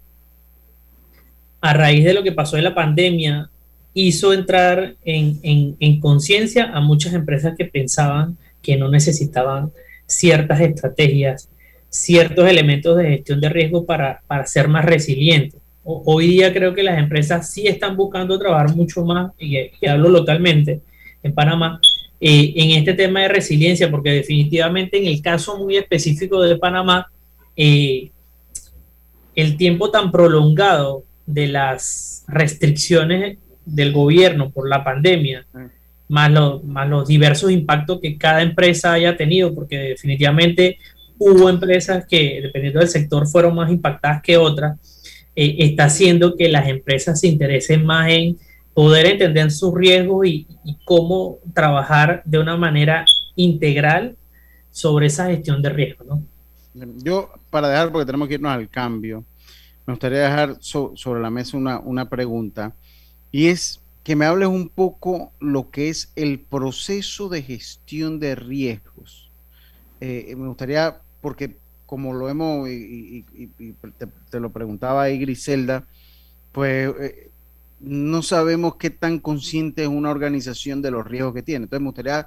[1.64, 3.48] a raíz de lo que pasó en la pandemia,
[3.94, 9.72] hizo entrar en, conciencia a muchas empresas que pensaban que no necesitaban
[10.04, 11.48] ciertas estrategias,
[11.88, 15.58] ciertos elementos de gestión de riesgo para, ser más resilientes.
[15.84, 20.82] hoy día creo que las empresas sí están buscando trabajar mucho más, y, hablo localmente
[21.22, 21.80] en Panamá,
[22.20, 27.10] eh, en este tema de resiliencia, porque definitivamente en el caso muy específico de Panamá,
[27.56, 28.10] eh,
[29.34, 35.46] el tiempo tan prolongado de las restricciones del gobierno por la pandemia,
[36.08, 36.30] más,
[36.64, 40.78] más los diversos impactos que cada empresa haya tenido, porque definitivamente
[41.18, 44.78] hubo empresas que, dependiendo del sector, fueron más impactadas que otras,
[45.36, 48.38] eh, está haciendo que las empresas se interesen más en
[48.74, 50.46] poder entender sus riesgos y,
[50.84, 53.04] cómo trabajar de una manera
[53.36, 54.16] integral
[54.70, 56.04] sobre esa gestión de riesgo.
[56.04, 56.22] ¿no?
[57.02, 59.24] Yo, para dejar, porque tenemos que irnos al cambio,
[59.86, 62.74] me gustaría dejar sobre la mesa una, una pregunta
[63.30, 68.34] y es que me hables un poco lo que es el proceso de gestión de
[68.34, 69.30] riesgos.
[70.00, 73.24] Eh, me gustaría, porque como lo hemos, y,
[74.30, 75.86] te, lo preguntaba ahí Griselda,
[76.52, 77.30] pues eh,
[77.80, 81.64] no sabemos qué tan consciente es una organización de los riesgos que tiene.
[81.64, 82.26] Entonces me gustaría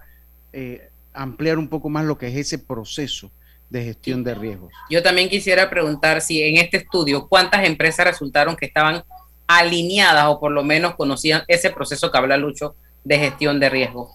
[0.53, 3.31] eh, ampliar un poco más lo que es ese proceso
[3.69, 4.71] de gestión de riesgos.
[4.89, 9.03] Yo también quisiera preguntar si en este estudio, ¿cuántas empresas resultaron que estaban
[9.47, 14.11] alineadas o por lo menos conocían ese proceso que habla Lucho de gestión de riesgos?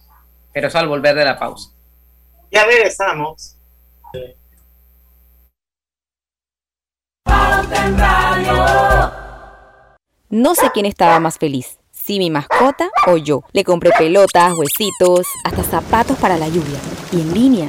[0.52, 1.70] Pero eso al volver de la pausa.
[2.50, 3.56] Ya regresamos.
[10.28, 13.42] No sé quién estaba más feliz, si mi mascota o yo.
[13.52, 16.78] Le compré pelotas, huesitos, hasta zapatos para la lluvia.
[17.12, 17.68] Y en línea.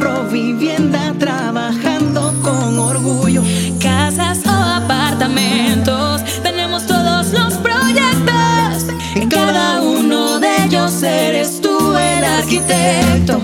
[0.00, 3.42] Provivienda trabajando con orgullo.
[3.78, 8.86] Casas o apartamentos, tenemos todos los proyectos.
[9.14, 13.40] En cada uno de ellos eres tú el arquitecto.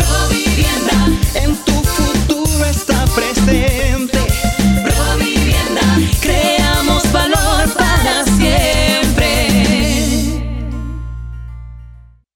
[0.00, 0.98] Provivienda,
[1.34, 4.18] en tu futuro está presente.
[4.82, 5.82] Provivienda,
[6.22, 9.50] creamos valor para siempre.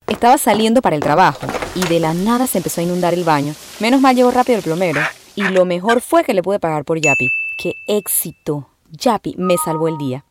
[0.07, 3.55] Estaba saliendo para el trabajo y de la nada se empezó a inundar el baño.
[3.81, 5.01] Menos mal llegó rápido el plomero
[5.37, 7.29] y lo mejor fue que le pude pagar por Yapi.
[7.59, 8.69] ¡Qué éxito!
[8.91, 10.25] Yapi me salvó el día.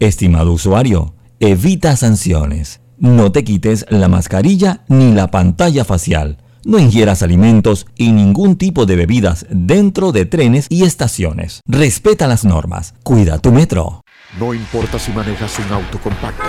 [0.00, 2.80] Estimado usuario, evita sanciones.
[2.98, 6.38] No te quites la mascarilla ni la pantalla facial.
[6.64, 11.62] No ingieras alimentos y ningún tipo de bebidas dentro de trenes y estaciones.
[11.66, 12.94] Respeta las normas.
[13.02, 14.02] Cuida tu metro.
[14.38, 16.44] No importa si manejas un auto compacto,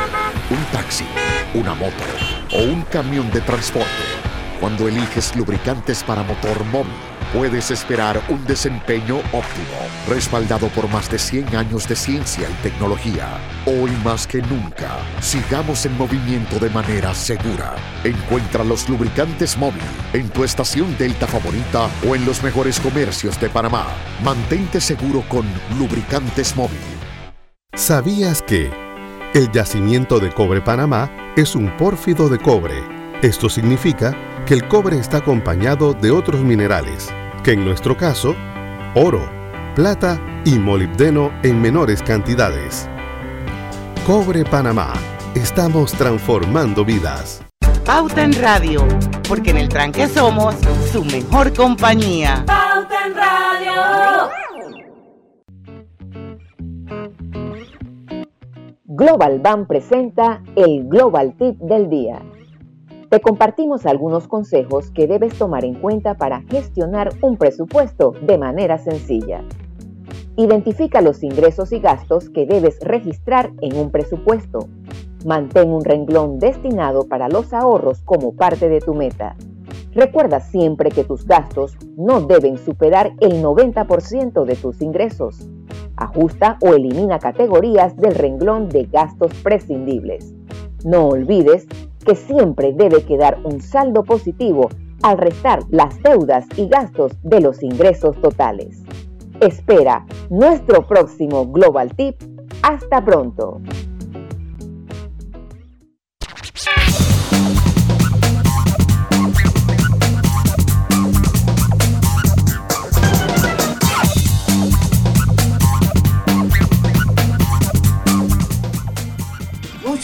[0.49, 1.06] un taxi,
[1.54, 1.93] una moto
[2.54, 4.18] o un camión de transporte.
[4.59, 6.91] Cuando eliges lubricantes para motor móvil,
[7.33, 9.77] puedes esperar un desempeño óptimo,
[10.09, 13.39] respaldado por más de 100 años de ciencia y tecnología.
[13.65, 17.73] Hoy más que nunca, sigamos en movimiento de manera segura.
[18.03, 23.49] Encuentra los lubricantes móvil en tu estación Delta favorita o en los mejores comercios de
[23.49, 23.87] Panamá.
[24.25, 25.45] Mantente seguro con
[25.77, 26.79] lubricantes móvil.
[27.75, 28.69] ¿Sabías que
[29.33, 32.99] el yacimiento de cobre Panamá es un pórfido de cobre?
[33.21, 34.15] Esto significa
[34.49, 38.35] que el cobre está acompañado de otros minerales, que en nuestro caso,
[38.95, 39.21] oro,
[39.75, 42.89] plata y molibdeno en menores cantidades.
[44.07, 44.93] Cobre Panamá.
[45.35, 47.45] Estamos transformando vidas.
[47.85, 48.88] Pauta en Radio,
[49.27, 50.55] porque en el tranque somos
[50.91, 52.43] su mejor compañía.
[52.47, 54.29] Pauta en Radio.
[58.85, 62.19] Global Bank presenta el Global Tip del Día.
[63.09, 68.77] Te compartimos algunos consejos que debes tomar en cuenta para gestionar un presupuesto de manera
[68.77, 69.43] sencilla.
[70.37, 74.69] Identifica los ingresos y gastos que debes registrar en un presupuesto.
[75.25, 79.35] Mantén un renglón destinado para los ahorros como parte de tu meta.
[79.93, 85.49] Recuerda siempre que tus gastos no deben superar el 90% de tus ingresos.
[85.97, 90.33] Ajusta o elimina categorías del renglón de gastos prescindibles.
[90.83, 91.67] No olvides
[92.05, 94.69] que siempre debe quedar un saldo positivo
[95.01, 98.83] al restar las deudas y gastos de los ingresos totales.
[99.39, 102.15] Espera nuestro próximo Global Tip.
[102.61, 103.61] Hasta pronto.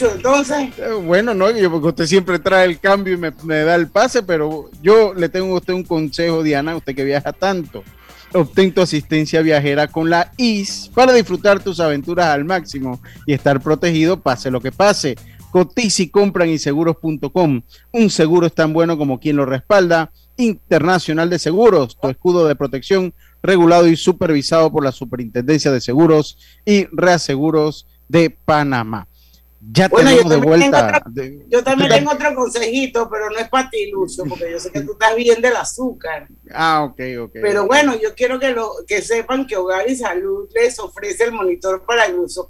[0.02, 0.70] Entonces.
[0.78, 4.24] Eh, bueno, no, yo porque usted siempre trae el cambio y me, da el pase,
[4.24, 7.84] pero yo le tengo a usted un consejo, Diana, usted que viaja tanto.
[8.34, 13.62] Obtén tu asistencia viajera con la IS para disfrutar tus aventuras al máximo y estar
[13.62, 15.16] protegido pase lo que pase.
[15.52, 16.50] Cotiza y compran.
[16.50, 20.12] Un seguro tan bueno como quien lo respalda.
[20.38, 26.38] Internacional de Seguros, tu escudo de protección regulado y supervisado por la Superintendencia de Seguros
[26.66, 29.08] y Reaseguros de Panamá.
[29.72, 31.04] Ya tenemos de vuelta.
[31.48, 34.82] yo también tengo otro consejito, pero no es para ti, Lucio, porque yo sé que
[34.82, 36.28] tú estás bien del azúcar.
[36.52, 37.32] Ah, ok, ok.
[37.34, 41.32] Pero bueno, yo quiero que, lo, que sepan que Hogar y Salud les ofrece el
[41.32, 42.08] monitor para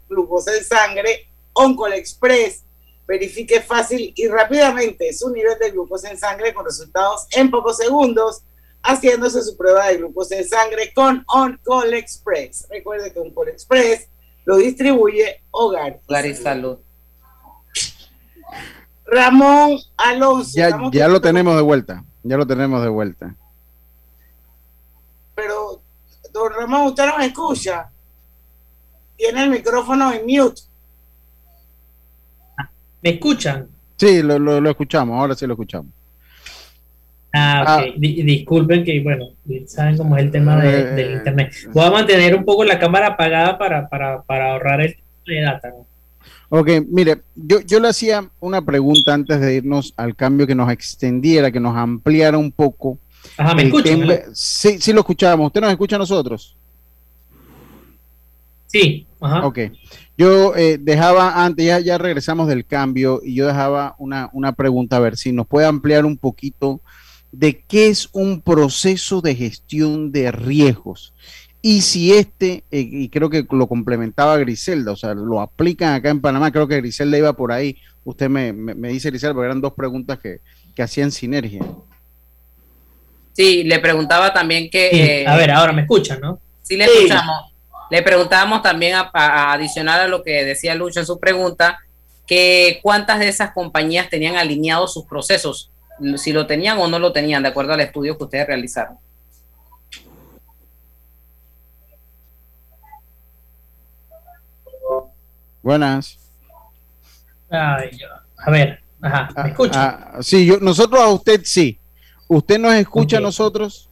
[0.09, 2.63] glucosa en sangre Oncol Express.
[3.07, 8.43] Verifique fácil y rápidamente su nivel de glucosa en sangre con resultados en pocos segundos,
[8.81, 12.67] haciéndose su prueba de glucosa en sangre con Oncol Express.
[12.69, 14.09] Recuerde que Oncol Express
[14.43, 16.01] lo distribuye Hogar.
[16.07, 16.77] Hogar y Salud.
[19.05, 20.59] Ramón Alonso.
[20.91, 22.03] Ya, lo tenemos de vuelta.
[22.23, 23.35] Ya lo tenemos de vuelta.
[25.35, 25.81] Pero,
[26.33, 27.89] don Ramón, usted no me escucha.
[29.17, 30.61] Tiene el micrófono en mute.
[33.01, 33.67] ¿Me escuchan?
[33.97, 35.19] Sí, lo, escuchamos.
[35.19, 35.91] Ahora sí lo escuchamos.
[37.33, 37.67] Ah, ok.
[37.69, 37.93] Ah.
[37.97, 39.27] disculpen que, bueno,
[39.67, 41.53] saben cómo es el tema de, eh, del internet.
[41.71, 45.69] Voy a mantener un poco la cámara apagada para, para, para ahorrar el de data.
[45.69, 45.85] ¿no?
[46.49, 50.71] Ok, mire, yo, yo le hacía una pregunta antes de irnos al cambio que nos
[50.71, 52.99] extendiera, que nos ampliara un poco.
[53.37, 54.07] Ajá, ¿me escuchan?
[54.33, 55.47] Sí, sí lo escuchábamos.
[55.47, 56.55] ¿Usted nos escucha a nosotros?
[58.67, 59.45] Sí, ajá.
[59.45, 59.59] Ok.
[60.17, 64.97] Yo eh, dejaba antes, ya, ya regresamos del cambio, y yo dejaba una, una pregunta,
[64.97, 66.79] a ver si nos puede ampliar un poquito
[67.31, 71.13] de qué es un proceso de gestión de riesgos
[71.67, 76.11] y si este, eh, y creo que lo complementaba Griselda, o sea, lo aplican acá
[76.11, 77.75] en Panamá, creo que Griselda iba por ahí.
[78.03, 78.53] Usted me,
[78.89, 80.41] dice, Griselda, porque eran dos preguntas que,
[80.79, 81.65] hacían sinergia.
[83.33, 85.25] Sí, le preguntaba también que...
[85.27, 86.39] a ver, ahora me escuchan, ¿no?
[86.61, 87.51] Sí, le escuchamos.
[87.89, 91.79] Le preguntábamos también, a, a, adicional a lo que decía Lucho en su pregunta,
[92.27, 95.71] que cuántas de esas compañías tenían alineados sus procesos,
[96.17, 98.99] si lo tenían o no lo tenían, de acuerdo al estudio que ustedes realizaron.
[105.65, 106.19] Buenas.
[107.49, 109.83] a ver, ajá, ¿me ah, escucha?
[109.83, 111.79] Ah, sí, yo, nosotros a usted sí.
[112.27, 113.89] ¿Usted nos escucha a nosotros?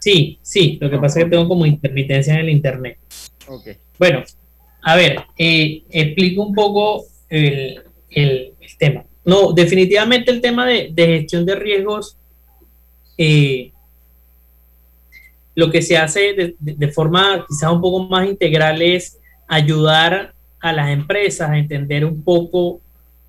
[0.00, 2.98] Sí, sí, lo que pasa es que tengo como intermitencia en el internet.
[3.48, 3.78] Okay.
[3.98, 4.22] Bueno,
[4.82, 7.82] a ver, eh, explico un poco el,
[8.78, 9.06] tema.
[9.24, 12.18] No, definitivamente el tema de, gestión de riesgos,
[13.16, 13.72] eh,
[15.54, 19.18] lo que se hace de, de, forma quizás un poco más integral es
[19.48, 22.80] ayudar a las empresas a entender un poco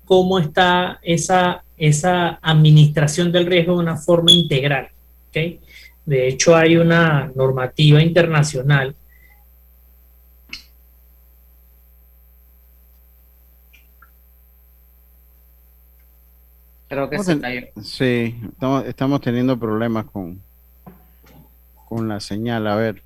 [0.04, 4.88] cómo está esa, esa administración del riesgo de una forma integral.
[5.28, 5.60] ¿okay?
[6.04, 8.94] De hecho, hay una normativa internacional
[16.92, 17.18] Creo que
[17.82, 20.42] Sí, estamos, estamos teniendo problemas con,
[21.88, 22.66] con la señal.
[22.66, 23.02] A ver.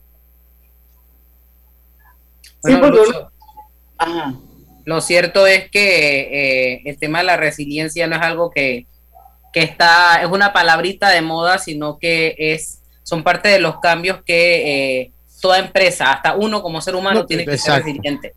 [2.64, 2.98] Sí, porque
[4.84, 6.20] lo cierto es que
[6.74, 8.86] eh, el tema de la resiliencia no es algo que,
[9.52, 15.00] está, es una palabrita de moda, sino que es, son parte de los cambios que
[15.00, 18.34] eh, toda empresa, hasta uno como ser humano, tiene que ser resiliente.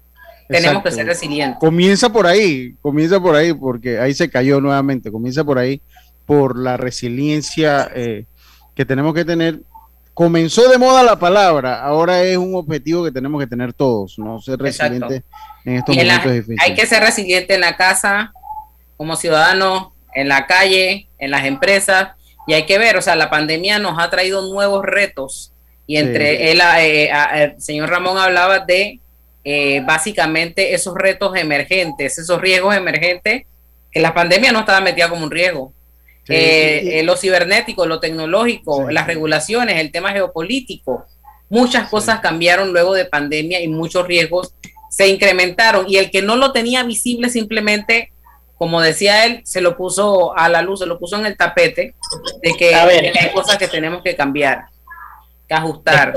[0.47, 1.59] Tenemos que ser resilientes.
[1.59, 5.81] Comienza por ahí, comienza por ahí, porque ahí se cayó nuevamente, comienza por ahí,
[6.25, 8.25] por la resiliencia eh,
[8.75, 9.61] que tenemos que tener
[10.13, 14.41] comenzó de moda la palabra, ahora es un objetivo que tenemos que tener todos, ¿no?
[14.41, 15.23] Ser resilientes
[15.65, 16.59] en estos momentos difíciles.
[16.63, 18.33] Hay que ser resiliente en la casa,
[18.97, 22.09] como ciudadano, en la calle, en las empresas,
[22.47, 25.53] y hay que ver, o sea, la pandemia nos ha traído nuevos retos,
[25.87, 28.99] y entre él, eh, el señor Ramón hablaba de
[29.43, 33.43] eh, básicamente esos retos emergentes, esos riesgos emergentes,
[33.91, 35.73] que la pandemia no estaba metida como un riesgo.
[36.29, 41.05] Eh, lo cibernético, lo tecnológico, las regulaciones, el tema geopolítico,
[41.49, 44.53] muchas cosas cambiaron luego de pandemia y muchos riesgos
[44.89, 45.85] se incrementaron.
[45.89, 48.11] Y el que no lo tenía visible simplemente,
[48.57, 51.95] como decía él, se lo puso a la luz, se lo puso en el tapete
[52.43, 54.65] de que hay cosas que tenemos que cambiar,
[55.47, 56.13] que ajustar.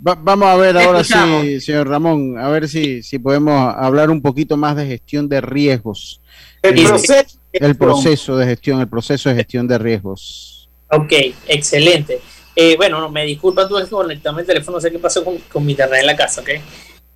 [0.00, 4.56] vamos a ver ahora sí, señor Ramón, a ver si, si podemos hablar un poquito
[4.56, 6.20] más de gestión de riesgos.
[6.64, 10.68] El proceso, el proceso de gestión, el proceso de gestión de riesgos.
[10.90, 11.12] Ok,
[11.46, 12.20] excelente.
[12.56, 15.36] Eh, bueno, no, me disculpa tú que conectarme el teléfono, no sé qué pasó con,
[15.52, 16.50] con mi internet en la casa, ¿ok?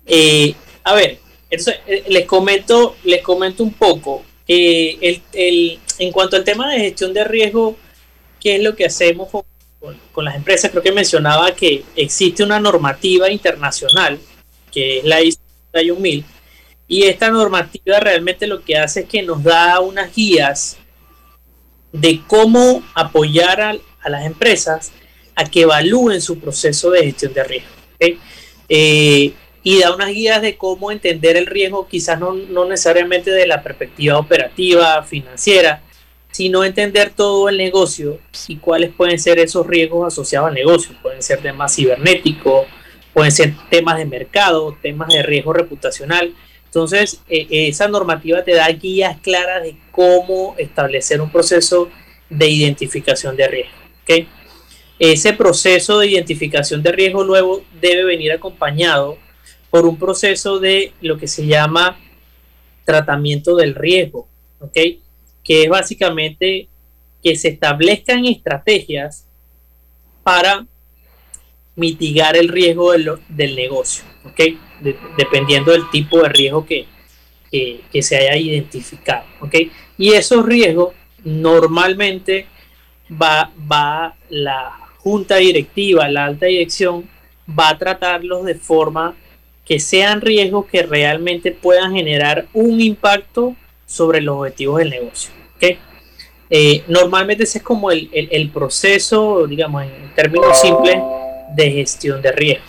[0.05, 1.19] Eh, a ver,
[1.49, 4.23] eh, les comento, les comento un poco.
[4.47, 7.75] Eh, en cuanto al tema de gestión de riesgo,
[8.39, 10.71] ¿qué es lo que hacemos con, las empresas?
[10.71, 14.19] Creo que mencionaba que existe una normativa internacional,
[14.71, 15.39] que es la ISO
[15.73, 16.25] 1000,
[16.89, 20.77] y esta normativa realmente lo que hace es que nos da unas guías
[21.93, 24.91] de cómo apoyar a, las empresas
[25.35, 27.69] a que evalúen su proceso de gestión de riesgo.
[28.67, 32.33] Eh, y da unas guías de cómo entender el riesgo, quizás no,
[32.65, 35.83] necesariamente de la perspectiva operativa, financiera,
[36.31, 40.95] sino entender todo el negocio y cuáles pueden ser esos riesgos asociados al negocio.
[41.03, 42.65] Pueden ser temas cibernéticos,
[43.13, 46.33] pueden ser temas de mercado, temas de riesgo reputacional.
[46.69, 51.89] Entonces, e, esa normativa te da guías claras de cómo establecer un proceso
[52.29, 53.79] de identificación de riesgo.
[54.99, 59.17] Ese proceso de identificación de riesgo luego debe venir acompañado
[59.69, 61.97] por un proceso de lo que se llama
[62.83, 64.27] tratamiento del riesgo,
[64.59, 64.77] ¿ok?
[65.43, 66.67] Que es básicamente
[67.23, 69.25] que se establezcan estrategias
[70.23, 70.67] para
[71.79, 74.41] mitigar el riesgo del, negocio, ¿ok?
[75.17, 76.85] dependiendo del tipo de riesgo que,
[77.49, 79.55] que, se haya identificado, ¿ok?
[79.97, 82.45] Y esos riesgos normalmente
[83.09, 87.09] va, va la junta directiva, la alta dirección,
[87.57, 89.15] va a tratarlos de forma
[89.65, 93.55] que sean riesgos que realmente puedan generar un impacto
[93.85, 95.39] sobre los objetivos del negocio.
[96.51, 100.97] Eh, normalmente ese es como el, proceso, digamos, en términos simples,
[101.55, 102.65] de gestión de riesgo.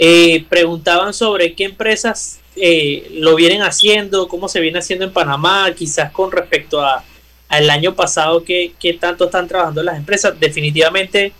[0.00, 5.72] Eh, preguntaban sobre qué empresas eh, lo vienen haciendo, cómo se viene haciendo en Panamá,
[5.76, 7.04] quizás con respecto a
[7.48, 10.38] al año pasado, qué tanto están trabajando las empresas.
[10.38, 11.32] Definitivamente,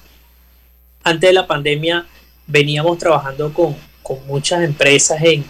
[1.04, 2.06] antes de la pandemia,
[2.46, 5.44] veníamos trabajando con, con muchas empresas en,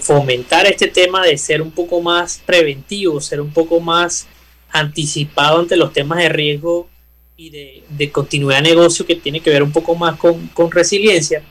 [0.00, 4.26] fomentar este tema de ser un poco más preventivo, ser un poco más
[4.70, 6.88] anticipado ante los temas de riesgo
[7.36, 11.42] y de, continuidad de negocio que tiene que ver un poco más con, resiliencia.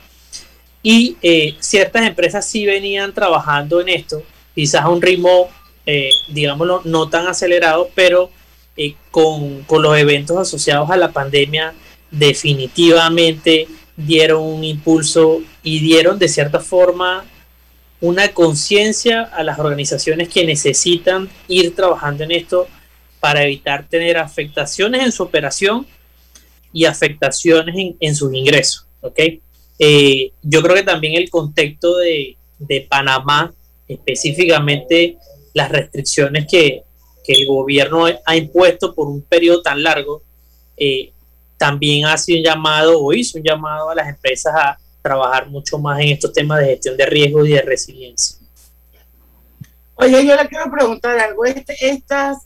[0.81, 4.23] Y eh, ciertas empresas sí venían trabajando en esto,
[4.53, 5.49] quizás a un ritmo,
[5.86, 8.29] eh, digámoslo, no tan acelerado, pero
[8.77, 11.73] eh, con, con, los eventos asociados a la pandemia
[12.11, 17.25] definitivamente dieron un impulso y dieron de cierta forma
[18.01, 22.67] una conciencia a las organizaciones que necesitan ir trabajando en esto
[23.26, 25.88] para evitar tener afectaciones en su operación
[26.71, 28.86] y afectaciones en, sus ingresos.
[29.01, 29.41] ¿okay?
[29.80, 32.38] Eh, yo creo que también el contexto de,
[32.88, 33.51] Panamá,
[33.88, 35.17] específicamente
[35.55, 36.84] las restricciones que,
[37.28, 40.21] el gobierno ha impuesto por un periodo tan largo,
[40.78, 41.11] eh,
[41.57, 45.80] también ha sido un llamado o hizo un llamado a las empresas a trabajar mucho
[45.80, 48.38] más en estos temas de gestión de riesgos y de resiliencia.
[49.95, 51.43] Oye, yo le quiero preguntar algo.
[51.43, 52.45] Este, estas,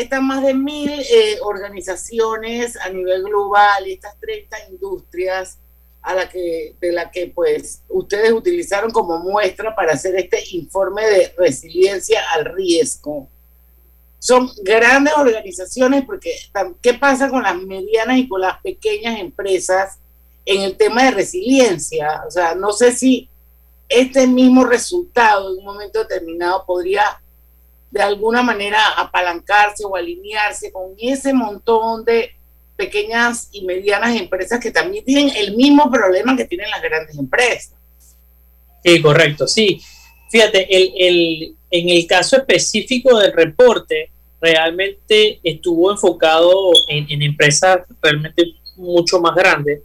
[0.00, 5.58] estas más de mil eh, organizaciones a nivel global estas 30 industrias
[6.02, 11.06] a la que, de la que pues ustedes utilizaron como muestra para hacer este informe
[11.06, 13.28] de resiliencia al riesgo
[14.18, 16.32] son grandes organizaciones porque
[16.82, 19.98] ¿qué pasa con las medianas y con las pequeñas empresas
[20.44, 22.24] en el tema de resiliencia?
[22.26, 23.28] O sea, no sé si
[23.88, 27.22] este mismo resultado en un momento determinado podría
[27.90, 32.32] de alguna manera apalancarse o alinearse con ese montón de
[32.76, 37.74] pequeñas y medianas empresas que también tienen el mismo problema que tienen las grandes empresas.
[38.84, 39.80] Sí, correcto, sí.
[40.30, 44.10] Fíjate, el, el, en el caso específico del reporte,
[44.40, 49.80] realmente estuvo enfocado en, empresas realmente mucho más grandes,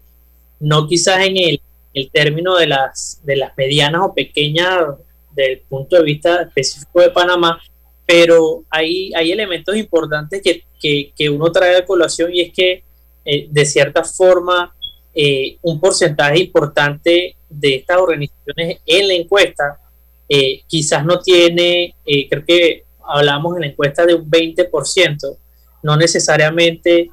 [0.60, 1.62] no quizás en el,
[1.94, 4.86] el, término de las, de las medianas o pequeñas
[5.32, 7.60] del punto de vista específico de Panamá,
[8.06, 12.84] pero hay, hay elementos importantes que, que, que uno trae a colación y es que
[13.26, 14.76] eh, de cierta forma
[15.14, 19.80] eh, un porcentaje importante de estas organizaciones en la encuesta
[20.28, 21.96] eh, quizás no tiene,
[22.30, 25.38] creo que hablamos en la encuesta de un 20%,
[25.84, 27.12] no necesariamente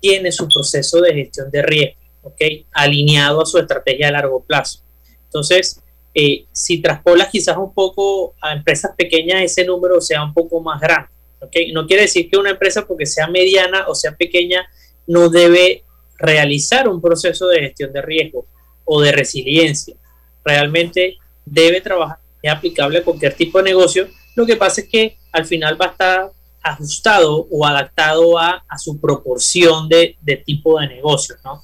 [0.00, 2.40] tiene su proceso de gestión de riesgo, ¿ok?
[2.72, 4.80] Alineado a su estrategia a largo plazo.
[5.24, 5.81] Entonces,
[6.14, 10.80] eh, si traspolas quizás un poco a empresas pequeñas, ese número sea un poco más
[10.80, 11.08] grande.
[11.40, 11.72] ¿okay?
[11.72, 14.66] No quiere decir que una empresa, porque sea mediana o sea pequeña,
[15.06, 15.84] no debe
[16.18, 18.46] realizar un proceso de gestión de riesgo
[18.84, 19.96] o de resiliencia.
[20.44, 24.08] Realmente debe trabajar, es aplicable a cualquier tipo de negocio.
[24.36, 26.32] Lo que pasa es que al final va a estar
[26.62, 31.62] ajustado o adaptado a, su proporción de, de tipo de negocio, ¿no?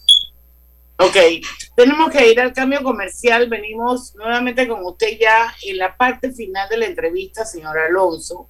[1.01, 1.17] Ok,
[1.77, 3.49] tenemos que ir al cambio comercial.
[3.49, 8.49] Venimos nuevamente con usted ya en la parte final de la entrevista, señor Alonso.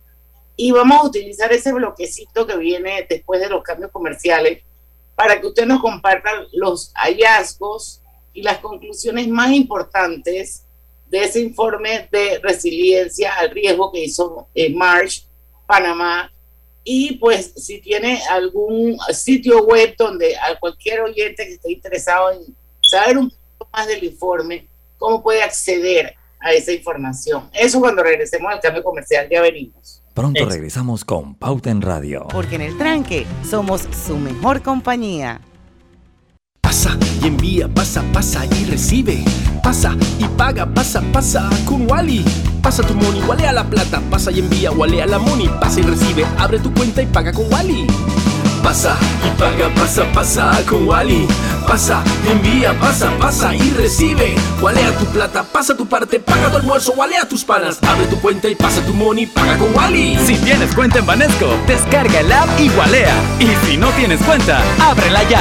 [0.57, 4.63] Y vamos a utilizar ese bloquecito que viene después de los cambios comerciales
[5.15, 8.01] para que usted nos comparta los hallazgos
[8.33, 10.65] y las conclusiones más importantes
[11.07, 15.27] de ese informe de resiliencia al riesgo que hizo en March,
[15.67, 16.33] Panamá.
[16.91, 22.57] Y pues si tiene algún sitio web donde a cualquier oyente que esté interesado en
[22.81, 24.67] saber un poco más del informe,
[24.97, 27.51] cómo puede acceder a esa información.
[27.53, 30.03] Eso cuando regresemos al cambio comercial, ya venimos.
[30.15, 32.27] Pronto regresamos con Pauta en Radio.
[32.33, 35.43] Porque en el tranque somos su mejor compañía.
[36.63, 39.23] Pasa y envía, pasa, pasa y recibe.
[39.63, 42.25] Pasa y paga, pasa, pasa con Wally.
[42.63, 44.01] Pasa tu money, a la plata.
[44.11, 45.49] Pasa y envía, a la money.
[45.61, 47.87] Pasa y recibe, abre tu cuenta y paga con Wally.
[48.63, 48.97] Pasa
[49.27, 51.27] y paga, pasa, pasa con Wally.
[51.67, 54.35] Pasa, envía, pasa, pasa y recibe.
[54.61, 57.79] Walea tu plata, pasa tu parte, paga tu almuerzo, walea tus panas.
[57.83, 60.19] Abre tu cuenta y pasa tu money, paga con Wally.
[60.27, 63.15] Si tienes cuenta en Banesco, descarga el app y walea.
[63.39, 65.41] Y si no tienes cuenta, ábrela ya.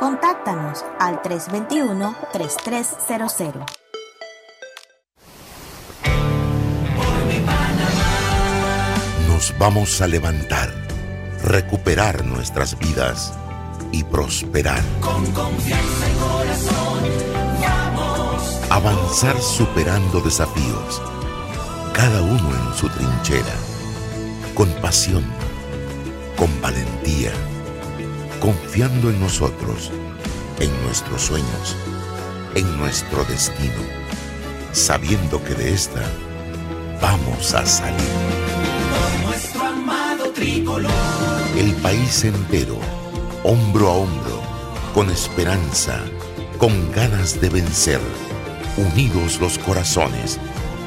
[0.00, 3.66] Contáctanos al 321-3300.
[9.28, 10.72] Nos vamos a levantar,
[11.44, 13.34] recuperar nuestras vidas
[13.92, 14.82] y prosperar.
[15.02, 17.02] Con confianza y corazón,
[17.60, 18.58] vamos.
[18.70, 21.02] Avanzar superando desafíos,
[21.92, 23.52] cada uno en su trinchera,
[24.54, 25.26] con pasión,
[26.38, 27.32] con valentía
[28.40, 29.90] confiando en nosotros,
[30.58, 31.76] en nuestros sueños,
[32.54, 33.82] en nuestro destino,
[34.72, 36.02] sabiendo que de esta
[37.00, 38.00] vamos a salir.
[39.24, 40.90] Nuestro amado tricolor.
[41.56, 42.78] El país entero,
[43.44, 44.40] hombro a hombro,
[44.94, 46.00] con esperanza,
[46.58, 48.00] con ganas de vencer,
[48.76, 50.38] unidos los corazones,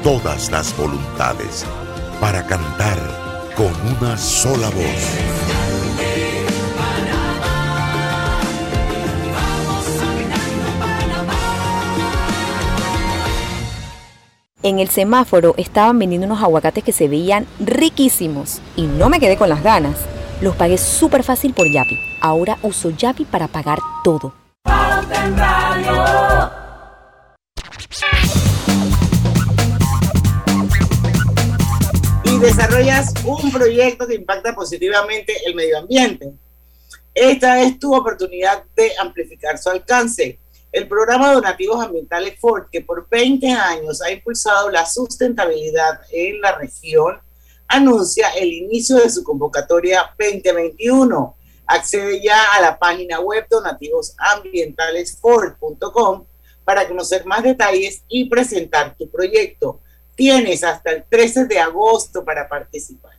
[0.02, 1.64] todas las voluntades,
[2.20, 2.98] para cantar
[3.56, 5.53] con una sola voz.
[14.64, 19.36] En el semáforo estaban vendiendo unos aguacates que se veían riquísimos y no me quedé
[19.36, 19.94] con las ganas.
[20.40, 22.00] Los pagué súper fácil por Yapi.
[22.22, 24.32] Ahora uso Yapi para pagar todo.
[32.24, 36.32] y desarrollas un proyecto que impacta positivamente el medio ambiente.
[37.14, 40.40] Esta es tu oportunidad de amplificar su alcance.
[40.74, 46.58] El programa Donativos Ambientales Ford, que por 20 años ha impulsado la sustentabilidad en la
[46.58, 47.20] región,
[47.68, 51.36] anuncia el inicio de su convocatoria 2021.
[51.68, 56.24] Accede ya a la página web donativosambientalesford.com
[56.64, 59.78] para conocer más detalles y presentar tu proyecto.
[60.16, 63.13] Tienes hasta el 13 de agosto para participar.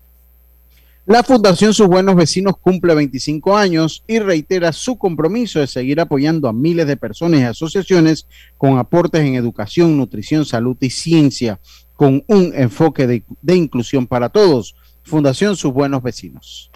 [1.08, 6.48] La Fundación Sus Buenos Vecinos cumple 25 años y reitera su compromiso de seguir apoyando
[6.48, 8.28] a miles de personas y asociaciones
[8.58, 11.60] con aportes en educación, nutrición, salud y ciencia,
[11.94, 14.76] con un enfoque de, inclusión para todos.
[15.04, 16.72] Fundación Sus Buenos Vecinos.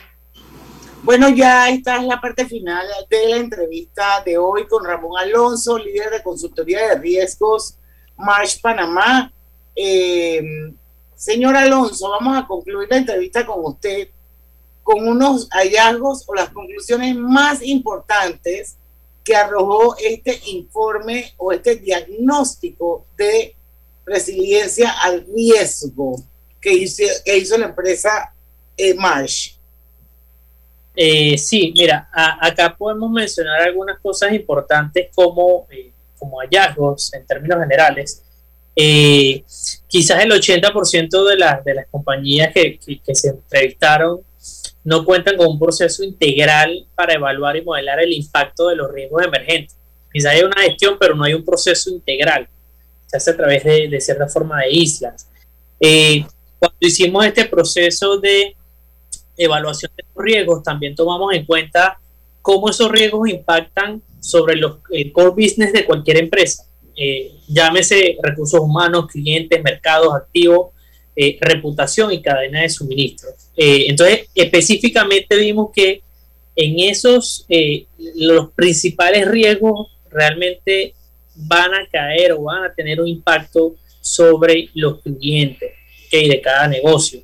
[1.01, 5.79] Bueno, ya esta es la parte final de la entrevista de hoy con Ramón Alonso,
[5.79, 7.79] líder de consultoría de riesgos
[8.15, 9.33] March Panamá.
[9.75, 10.71] Eh,
[11.15, 14.09] señor Alonso, vamos a concluir la entrevista con usted
[14.89, 18.75] con unos hallazgos o las conclusiones más importantes
[19.23, 23.53] que arrojó este informe o este diagnóstico de
[24.03, 26.15] resiliencia al riesgo
[26.59, 28.33] que hizo, que hizo la empresa
[28.75, 29.51] eh, Marsh.
[30.95, 37.27] Eh, sí, mira, a- acá podemos mencionar algunas cosas importantes como, eh, como hallazgos en
[37.27, 38.23] términos generales.
[38.75, 39.43] Eh,
[39.87, 44.21] quizás el 80% de, las de las compañías que, que- que se entrevistaron
[44.83, 49.23] no cuentan con un proceso integral para evaluar y modelar el impacto de los riesgos
[49.23, 49.75] emergentes.
[50.11, 52.47] Quizás hay una gestión, pero no hay un proceso integral.
[53.05, 55.27] Se hace a través de, de cierta forma de islas.
[55.79, 56.25] Eh,
[56.57, 58.55] cuando hicimos este proceso de
[59.37, 61.99] evaluación de los riesgos, también tomamos en cuenta
[62.41, 66.65] cómo esos riesgos impactan sobre los, el core business de cualquier empresa.
[66.95, 70.71] Eh, llámese recursos humanos, clientes, mercados, activos,
[71.21, 73.27] eh, reputación y cadena de suministro.
[73.57, 76.01] Eh, entonces, específicamente vimos que
[76.55, 80.93] en esos, eh, los principales riesgos realmente
[81.35, 85.73] van a caer o van a tener un impacto sobre los clientes
[86.05, 86.29] ¿ok?
[86.29, 87.19] de cada negocio.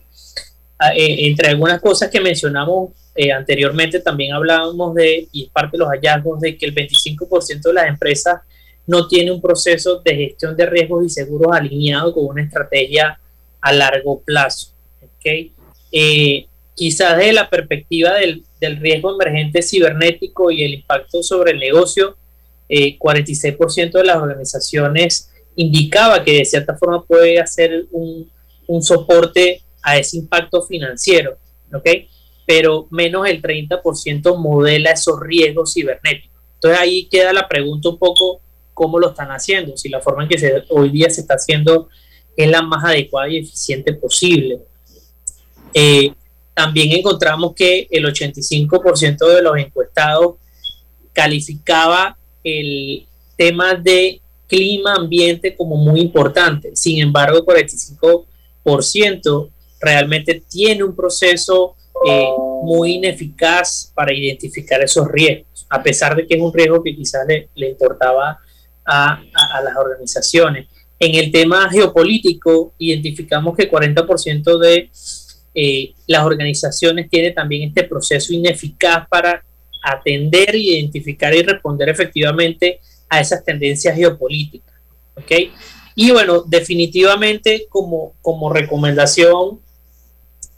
[0.77, 2.89] Ah, entre algunas cosas que mencionamos
[3.33, 7.73] anteriormente, también hablábamos de, y es parte de los hallazgos, de que el 25% de
[7.73, 8.41] las empresas
[8.85, 13.17] no tiene un proceso de gestión de riesgos y seguros alineado con una estrategia
[13.65, 14.73] a largo plazo.
[15.01, 15.51] ¿ok?
[15.91, 16.45] Eh,
[16.75, 22.15] quizás desde la perspectiva del, del riesgo emergente cibernético y el impacto sobre el negocio,
[22.69, 28.29] eh, 46% de las organizaciones indicaba que de cierta forma puede hacer un,
[28.67, 31.37] un soporte a ese impacto financiero,
[31.73, 31.89] ¿ok?
[32.45, 36.39] Pero menos el 30% modela esos riesgos cibernéticos.
[36.55, 38.41] Entonces ahí queda la pregunta un poco
[38.75, 41.89] cómo lo están haciendo, si la forma en que hoy día se está haciendo
[42.35, 44.59] es la más adecuada y eficiente posible.
[45.73, 46.13] Eh,
[46.53, 50.35] también encontramos que el 85% de los encuestados
[51.13, 53.05] calificaba el
[53.35, 56.75] tema de clima, ambiente como muy importante.
[56.75, 57.43] Sin embargo, el
[58.63, 59.49] 45%
[59.81, 61.75] realmente tiene un proceso
[62.07, 62.27] eh,
[62.63, 67.25] muy ineficaz para identificar esos riesgos, a pesar de que es un riesgo que quizás
[67.27, 68.39] le, importaba
[68.85, 69.19] a
[69.63, 70.67] las organizaciones.
[71.05, 74.89] En el tema geopolítico, identificamos que 40% de
[75.53, 79.43] eh, las organizaciones tiene también este proceso ineficaz para
[79.83, 84.73] atender, identificar y responder efectivamente a esas tendencias geopolíticas.
[85.15, 85.31] ¿ok?
[85.95, 89.59] Y bueno, definitivamente como, como recomendación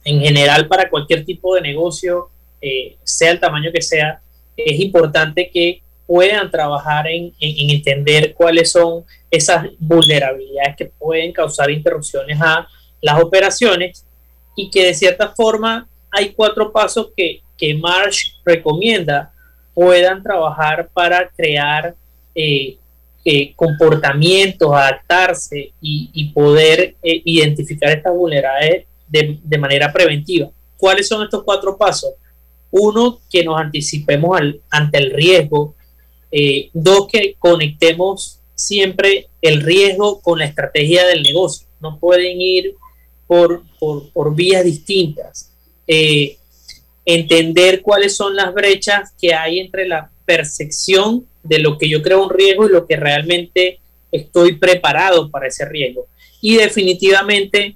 [0.05, 2.29] en general para cualquier tipo de negocio,
[2.61, 4.21] eh, sea el tamaño que sea,
[4.55, 9.03] es importante que puedan trabajar en, en- en entender cuáles son
[9.37, 12.67] esas vulnerabilidades que pueden causar interrupciones a
[13.01, 14.05] las operaciones
[14.55, 19.31] y que de cierta forma hay cuatro pasos que, que Marsh recomienda
[19.73, 21.95] puedan trabajar para crear
[22.33, 22.77] eh,
[23.23, 30.49] eh, comportamientos, adaptarse y, poder eh, identificar estas vulnerabilidades de, de manera preventiva.
[30.77, 32.11] ¿Cuáles son estos cuatro pasos?
[32.71, 35.75] Uno, que nos anticipemos al- ante el riesgo.
[36.31, 41.67] Eh, dos, que conectemos siempre el riesgo con la estrategia del negocio.
[41.79, 42.75] No pueden ir
[43.27, 45.51] por, por, por vías distintas.
[45.85, 46.37] Eh,
[47.05, 52.23] entender cuáles son las brechas que hay entre la percepción de lo que yo creo
[52.23, 53.79] un riesgo y lo que realmente
[54.11, 56.07] estoy preparado para ese riesgo.
[56.41, 57.75] y definitivamente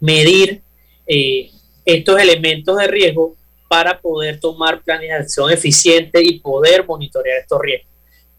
[0.00, 0.62] medir
[1.06, 1.50] eh,
[1.84, 3.36] estos elementos de riesgo
[3.68, 7.89] para poder tomar planes de acción eficientes y poder monitorear estos riesgos.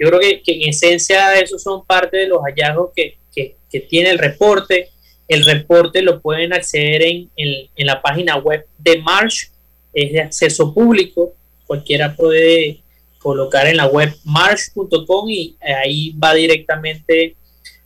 [0.02, 4.18] Yo creo que, en esencia esos son parte de los hallazgos que, que, tiene el
[4.18, 4.90] reporte.
[5.28, 9.50] El reporte lo pueden acceder en, en, la página web de Marsh,
[9.94, 11.36] es de acceso público,
[11.68, 12.82] cualquiera puede
[13.20, 17.36] colocar en la web marsh.com y ahí va directamente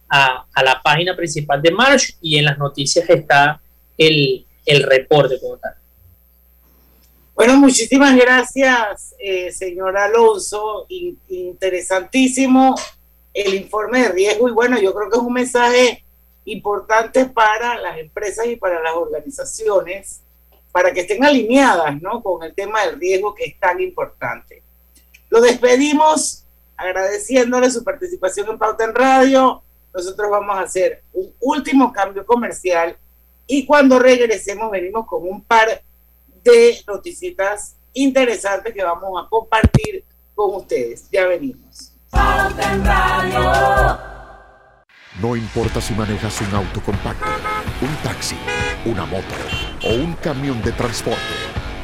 [0.08, 3.60] a, a, la página principal de Marsh y en las noticias está
[3.98, 5.74] el, el reporte como tal.
[7.36, 10.86] Bueno, muchísimas gracias, eh, señor Alonso.
[10.88, 12.76] In interesantísimo
[13.34, 16.06] el informe de riesgo y bueno, yo creo que es un mensaje
[16.46, 20.22] importante para las empresas y para las organizaciones
[20.72, 22.24] para que estén alineadas ¿no?
[22.24, 24.64] con el tema del riesgo que es tan importante.
[25.30, 26.46] Lo despedimos
[26.78, 29.62] agradeciéndole su participación en Pauta en Radio.
[29.94, 32.98] Nosotros vamos a hacer un último cambio comercial
[33.46, 35.82] y cuando regresemos venimos con un par de
[36.88, 41.10] noticias interesantes que vamos a compartir con ustedes.
[41.12, 41.94] Ya venimos.
[45.22, 47.26] No importa si manejas un auto compacto,
[47.82, 48.36] un taxi,
[48.86, 49.36] una moto
[49.84, 51.65] o un camión de transporte.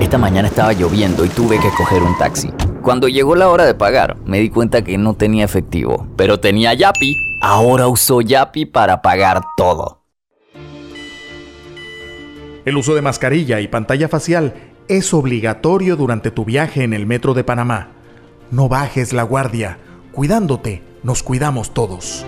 [0.00, 2.50] Esta mañana estaba lloviendo y tuve que coger un taxi.
[2.82, 6.72] Cuando llegó la hora de pagar, me di cuenta que no tenía efectivo, pero tenía
[6.72, 7.14] Yapi.
[7.42, 10.02] Ahora uso Yapi para pagar todo.
[12.64, 14.54] El uso de mascarilla y pantalla facial
[14.88, 17.88] es obligatorio durante tu viaje en el metro de Panamá.
[18.50, 19.78] No bajes la guardia.
[20.12, 22.24] Cuidándote, nos cuidamos todos.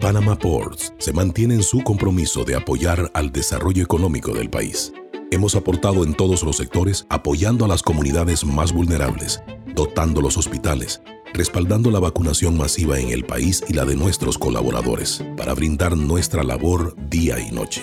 [0.00, 4.92] Panama Ports se mantiene en su compromiso de apoyar al desarrollo económico del país.
[5.32, 9.40] Hemos aportado en todos los sectores apoyando a las comunidades más vulnerables,
[9.76, 11.02] dotando los hospitales,
[11.32, 16.42] respaldando la vacunación masiva en el país y la de nuestros colaboradores, para brindar nuestra
[16.42, 17.82] labor día y noche.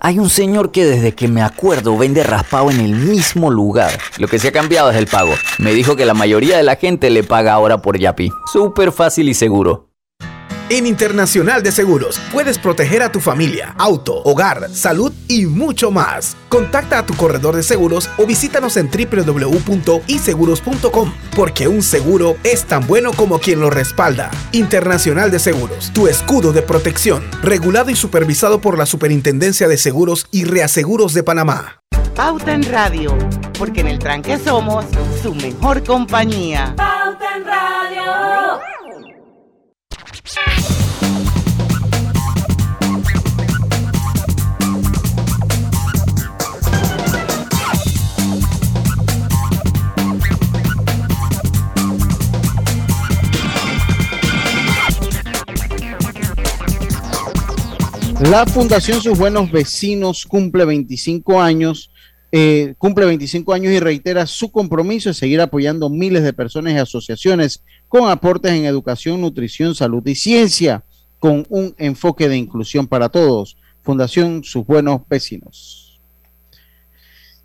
[0.00, 3.90] Hay un señor que desde que me acuerdo vende raspado en el mismo lugar.
[4.18, 5.34] Lo que se ha cambiado es el pago.
[5.58, 8.30] Me dijo que la mayoría de la gente le paga ahora por Yapi.
[8.52, 9.87] Súper fácil y seguro.
[10.70, 16.36] En Internacional de Seguros puedes proteger a tu familia, auto, hogar, salud y mucho más.
[16.50, 22.86] Contacta a tu corredor de seguros o visítanos en www.iseguros.com porque un seguro es tan
[22.86, 24.30] bueno como quien lo respalda.
[24.52, 30.26] Internacional de Seguros, tu escudo de protección, regulado y supervisado por la Superintendencia de Seguros
[30.30, 31.80] y Reaseguros de Panamá.
[32.14, 33.16] Pauta en Radio,
[33.58, 34.84] porque en el tranque somos
[35.22, 36.74] su mejor compañía.
[36.76, 38.58] Pauta en Radio.
[58.30, 61.90] La Fundación Sus Buenos Vecinos cumple 25 años,
[62.32, 66.76] eh, cumple 25 años y reitera su compromiso de seguir apoyando miles de personas y
[66.76, 70.84] asociaciones con aportes en educación, nutrición, salud y ciencia,
[71.18, 73.56] con un enfoque de inclusión para todos.
[73.82, 76.00] Fundación Sus Buenos Vecinos.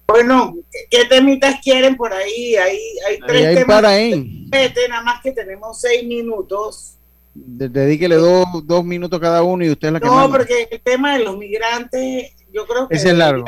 [0.08, 0.56] Bueno,
[0.92, 2.56] ¿qué temitas quieren por ahí?
[2.58, 2.78] Hay,
[3.08, 3.76] hay tres Ahí temas.
[3.76, 4.46] para ahí.
[4.50, 6.98] Vete, nada más que tenemos seis minutos.
[7.34, 10.82] De- Dedíquele dos, dos minutos cada uno y usted es la que No, porque el
[10.82, 13.46] tema de los migrantes, yo creo que Ese es largo.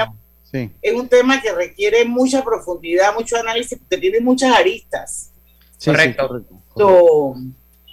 [0.55, 0.71] Sí.
[0.81, 5.31] es un tema que requiere mucha profundidad, mucho análisis, porque tiene muchas aristas.
[5.77, 6.27] Sí, sí, Correcto.
[6.27, 6.61] correcto.
[6.77, 7.35] So,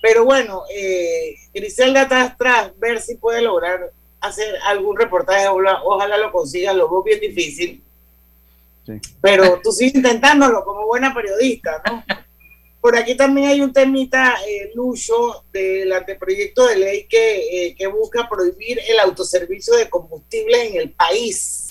[0.00, 6.16] Pero bueno, eh, Griselda está atrás, ver si puede lograr hacer algún reportaje, ojalá, ojalá
[6.18, 7.82] lo consiga, lo veo bien difícil.
[9.20, 12.04] Pero tú sigues intentándolo como buena periodista, ¿no?
[12.80, 17.86] Por aquí también hay un temita, eh, Lucho, del anteproyecto de ley que, eh, que
[17.86, 21.61] busca prohibir el autoservicio de combustible en el país.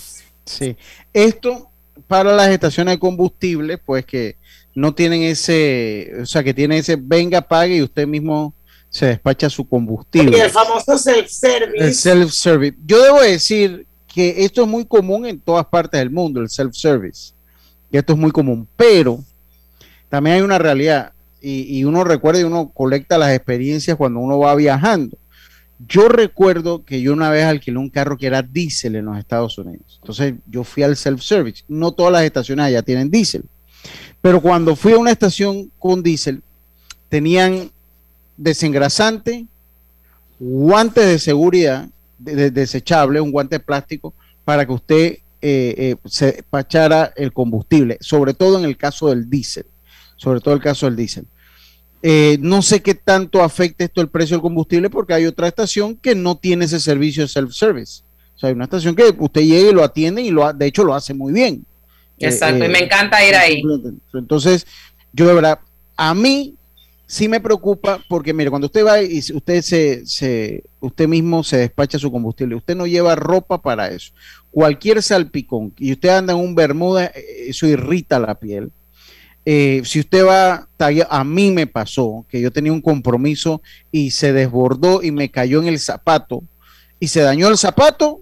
[0.45, 0.75] Sí,
[1.13, 1.69] esto
[2.07, 4.37] para las estaciones de combustible, pues que
[4.73, 8.53] no tienen ese, o sea, que tienen ese venga, pague y usted mismo
[8.89, 10.37] se despacha su combustible.
[10.37, 11.83] Y el famoso self-service.
[11.83, 12.77] El self-service.
[12.85, 17.33] Yo debo decir que esto es muy común en todas partes del mundo, el self-service.
[17.89, 19.23] Y esto es muy común, pero
[20.09, 24.37] también hay una realidad y, y, uno recuerda y uno colecta las experiencias cuando uno
[24.37, 25.17] va viajando.
[25.87, 29.57] Yo recuerdo que yo una vez alquilé un carro que era diésel en los Estados
[29.57, 29.99] Unidos.
[30.01, 31.63] Entonces yo fui al self-service.
[31.67, 33.43] No todas las estaciones allá tienen diésel.
[34.21, 36.43] Pero cuando fui a una estación con diésel,
[37.09, 37.71] tenían
[38.37, 39.45] desengrasante,
[40.39, 44.13] guantes de seguridad de, de, desechable, un guante de plástico,
[44.45, 49.27] para que usted eh, eh, se despachara el combustible, sobre todo en el caso del
[49.27, 49.65] diésel,
[50.15, 51.25] sobre todo el caso del diésel.
[52.03, 55.95] Eh, no sé qué tanto afecta esto el precio del combustible porque hay otra estación
[55.95, 58.03] que no tiene ese servicio de self-service.
[58.35, 60.83] O sea, hay una estación que usted llega y lo atiende y lo, de hecho
[60.83, 61.63] lo hace muy bien.
[62.17, 63.61] Exacto, y me encanta ir ahí.
[64.13, 64.65] Entonces,
[65.13, 65.59] yo de verdad,
[65.95, 66.55] a mí
[67.05, 71.57] sí me preocupa porque, mire, cuando usted va y usted se, se, usted mismo se
[71.57, 74.13] despacha su combustible, usted no lleva ropa para eso.
[74.49, 77.11] Cualquier salpicón y usted anda en un bermuda,
[77.47, 78.71] eso irrita la piel.
[79.43, 80.67] Eh, si usted va,
[81.09, 83.61] a mí me pasó que yo tenía un compromiso
[83.91, 86.43] y se desbordó y me cayó en el zapato
[86.99, 88.21] y se dañó el zapato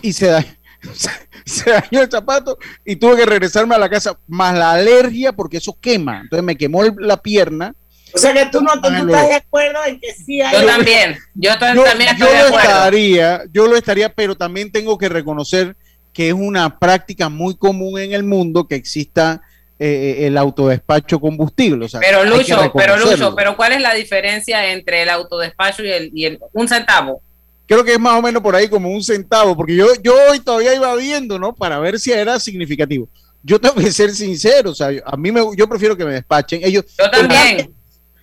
[0.00, 0.48] y se dañó,
[1.44, 5.56] se dañó el zapato y tuve que regresarme a la casa, más la alergia porque
[5.56, 6.20] eso quema.
[6.20, 7.74] Entonces me quemó la pierna.
[8.14, 10.60] O sea que tú no tú, tú estás de acuerdo en que sí hay.
[10.60, 12.70] Yo también, yo, yo también estoy yo de lo acuerdo.
[12.70, 15.76] estaría, yo lo estaría, pero también tengo que reconocer
[16.12, 19.42] que es una práctica muy común en el mundo que exista
[19.78, 21.84] eh, el autodespacho combustible.
[21.84, 22.96] O sea, Pero Lucho, pero.
[22.96, 27.22] Lucho, pero ¿cuál es la diferencia entre el autodespacho y el, y el un centavo?
[27.66, 30.40] Creo que es más o menos por ahí como un centavo, porque yo, yo hoy
[30.40, 31.54] todavía iba viendo, ¿no?
[31.54, 33.08] Para ver si era significativo.
[33.42, 36.60] Yo tengo que ser sincero, o sea, a mí me, yo prefiero que me despachen.
[36.64, 37.70] Ellos, Yo también.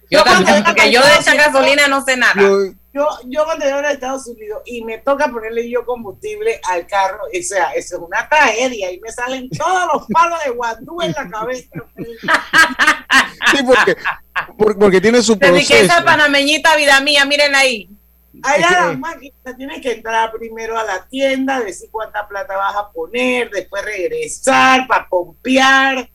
[0.10, 2.34] Yo también, porque yo de esa gasolina no sé nada.
[2.41, 6.88] Yo- Yo, yo cuando llego a Estados Unidos y me toca ponerle yo combustible al
[6.88, 11.02] carro, o sea, eso es una tragedia y me salen todos los palos de guandú
[11.02, 11.68] en la cabeza.
[13.52, 13.96] sí, porque,
[14.58, 15.84] por- porque tiene su Desde que proceso.
[15.84, 17.89] esa panameñita, vida mía, miren ahí.
[18.43, 22.56] Allá Es que- la máquina tienes que entrar primero a la tienda, decir cuánta plata
[22.56, 26.10] vas a poner, después regresar para pompear.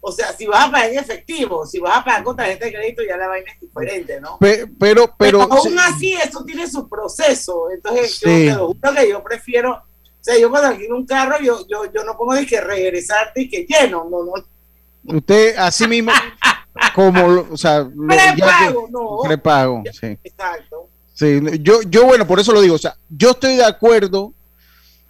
[0.00, 2.72] O sea, si vas a pagar en efectivo, si vas a pagar con tarjeta de
[2.72, 4.38] crédito, ya la vaina es diferente, ¿no?
[4.38, 7.68] Pe- pero, pero, aún sí, así, eso tiene su proceso.
[7.70, 8.46] Entonces, Sí.
[8.46, 9.82] yo te lo juro que yo prefiero, o
[10.20, 13.48] sea, yo cuando alquilo un carro, yo, yo, yo no pongo de que regresarte y
[13.48, 15.16] que lleno, no, no.
[15.16, 16.12] usted así mismo,
[16.94, 19.18] como, o sea, lo- ya que- Prepago, no.
[19.28, 20.18] prepago, sí.
[20.22, 20.88] Exacto.
[21.12, 24.32] Sí, yo, yo, bueno, por eso lo digo, o sea, yo estoy de acuerdo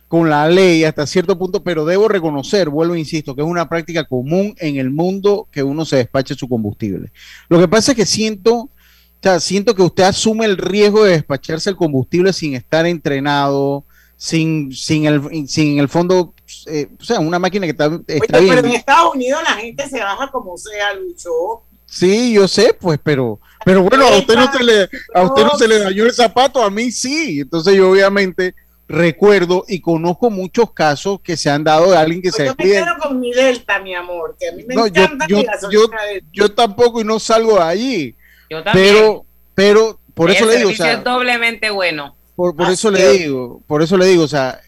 [0.09, 3.69] con la ley hasta cierto punto, pero debo reconocer, vuelvo e insisto, que es una
[3.69, 7.13] práctica común en el mundo que uno se despache su combustible.
[7.49, 8.71] Lo que pasa es que siento, o
[9.23, 13.85] sea, siento que usted asume el riesgo de despacharse el combustible sin estar entrenado,
[14.17, 16.33] sin, sin el, sin el fondo,
[16.67, 18.57] eh, o sea, una máquina que está, está Oye, bien.
[18.57, 21.63] pero en Estados Unidos la gente se baja como sea, Lucho.
[21.85, 25.59] Sí, yo sé, pues, pero, pero bueno, a usted no se le, a usted no
[25.59, 27.41] se le dañó el zapato, a mí sí.
[27.41, 28.55] Entonces yo obviamente
[28.89, 32.64] recuerdo y conozco muchos casos que se han dado de alguien que se Yo me
[32.64, 32.84] despide.
[32.84, 35.91] quedo con mi Delta, mi amor, que a mí me No, yo, encanta yo, yo,
[36.32, 38.16] yo tampoco y no salgo de allí.
[38.49, 38.95] Yo también.
[38.95, 42.16] Pero, pero, por eso le digo, o sea, es doblemente bueno.
[42.34, 44.61] por, por Ah, eso le digo, por eso le digo, o sea,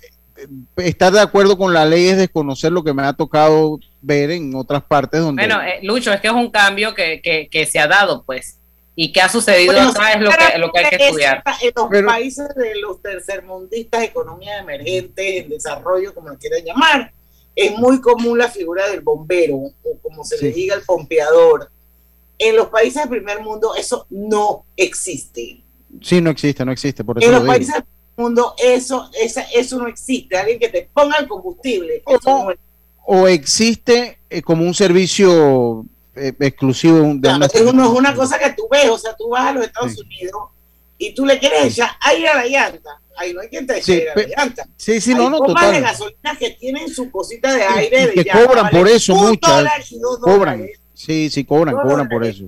[0.76, 4.54] estar de acuerdo con la ley es desconocer lo que me ha tocado ver en
[4.54, 7.78] otras partes donde Bueno, eh, Lucho, es que es un cambio que, que, que se
[7.78, 8.58] ha dado, pues.
[9.02, 11.42] Y que ha sucedido Bueno, acá es lo que, lo que hay que estudiar.
[11.62, 17.10] En los Pero- países de los tercermundistas, economía emergente, en desarrollo, como lo quieran llamar,
[17.56, 20.60] es muy común la figura del bombero, o como se le Sí.
[20.60, 21.70] diga, el pompeador.
[22.38, 25.62] En los países del primer mundo eso no existe.
[26.02, 27.52] sí no existe, no existe, por eso En lo los digo.
[27.54, 30.36] países del primer mundo eso, esa, eso no existe.
[30.36, 32.02] Alguien que te ponga el combustible.
[32.06, 32.52] eso no
[33.06, 35.86] o existe eh, como un servicio
[36.28, 39.14] eh, exclusivo de una Claro, es, no es una cosa que tú ves, o sea,
[39.16, 40.42] tú vas a los Estados Unidos
[40.98, 43.00] y tú le quieres echar aire a la llanta.
[43.16, 44.66] Ahí no hay quien te eche Sí, aire a la llanta.
[44.76, 45.82] sí, sí, Hay no, no, bombas de total.
[45.82, 48.06] gasolina que tienen su cosita de aire.
[48.08, 49.56] de que llanta, cobran vale por eso un muchas.
[49.56, 50.80] dólar y dos Cobran, dólares.
[50.94, 52.44] sí, sí, cobran, cobran por eso.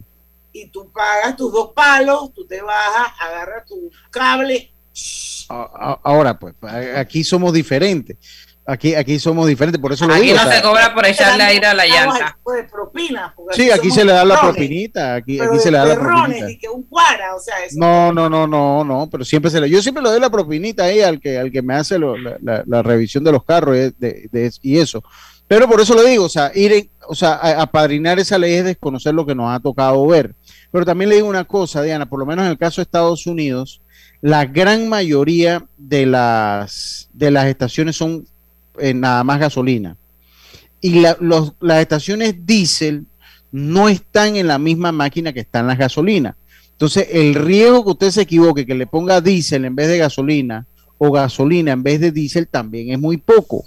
[0.53, 4.71] y tú pagas tus dos palos, tú te bajas, agarras tu cable.
[5.49, 6.55] Ahora, pues,
[6.97, 8.17] aquí somos diferentes.
[8.65, 10.37] Aquí, aquí somos diferentes, por eso lo Aquí digo.
[10.37, 12.39] no o sea, se cobra por echarle aire a la llanta.
[12.71, 15.15] propina, Sí, aquí se le da la perrones, propinita.
[15.17, 16.49] Aquí, aquí se le da la propinita.
[16.51, 19.61] y que un cuara, o sea, eso No, no, no, no, no, pero siempre se
[19.61, 22.17] le, yo siempre le doy la propinita ahí al que, al que me hace lo-
[22.17, 25.03] la, la- la revisión de los carros y, de- de- y eso.
[25.49, 28.55] Pero por eso lo digo, o sea, ir en- o sea, a- apadrinar esa ley
[28.55, 30.37] es desconocer lo que nos ha tocado ver.
[30.71, 33.27] Pero también le digo una cosa, Diana, por lo menos en el caso de Estados
[33.27, 33.81] Unidos,
[34.21, 38.25] la gran mayoría de las, de las estaciones son
[38.79, 39.97] eh, nada más gasolina.
[40.81, 43.07] Y la- los- las estaciones diésel
[43.51, 46.35] no están en la misma máquina que están las gasolinas.
[46.73, 50.67] Entonces, el riesgo que usted se equivoque, que le ponga diésel en vez de gasolina
[50.99, 53.65] o gasolina en vez de diésel, también es muy poco.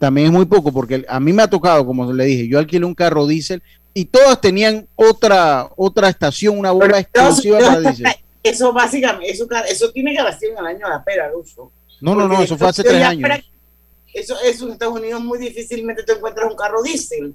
[0.00, 2.84] También es muy poco, porque a mí me ha tocado, como le dije, yo alquilé
[2.86, 8.06] un carro diésel y todas tenían otra, otra estación, una bomba exclusiva para diésel.
[8.42, 11.72] Eso básicamente, eso, eso tiene que haber sido en el año de la pera, Lucho.
[12.02, 13.22] No, no, no, eso fue hace tres años.
[14.14, 17.34] Eso, eso en Estados Unidos muy difícilmente te encuentras un carro diésel.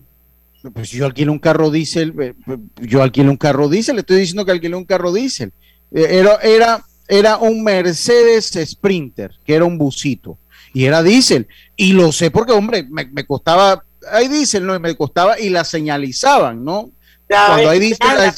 [0.73, 2.33] Pues yo alquilé un carro diésel, eh,
[2.81, 5.53] yo alquilé un carro diésel, le estoy diciendo que alquilé un carro diésel.
[5.91, 10.37] Eh, Era, era, era un Mercedes Sprinter, que era un busito,
[10.73, 11.47] y era diésel.
[11.75, 14.75] Y lo sé porque, hombre, me, me costaba, hay diésel, ¿no?
[14.75, 16.91] Y me costaba y la señalizaban, ¿no?
[17.29, 18.33] Ya, Cuando hay diésel,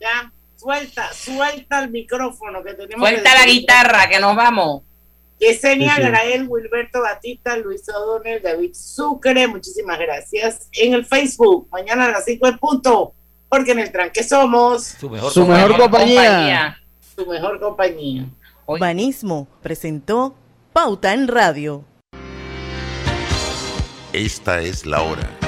[0.00, 3.08] ya, suelta, suelta el micrófono que tenemos.
[3.08, 4.82] Suelta que la guitarra, que nos vamos.
[5.40, 6.08] Yesenia Sí, sí.
[6.08, 10.68] Grael, Wilberto Batista, Luis O'Donnell, David Sucre, muchísimas gracias.
[10.72, 13.14] En el Facebook, mañana a las 5 en punto,
[13.48, 16.76] porque en el tranque somos Su mejor, Su mejor compañía.
[17.16, 18.26] Su mejor compañía.
[18.78, 20.36] Banismo presentó
[20.72, 21.84] Pauta en Radio.
[24.12, 25.39] Esta es la hora.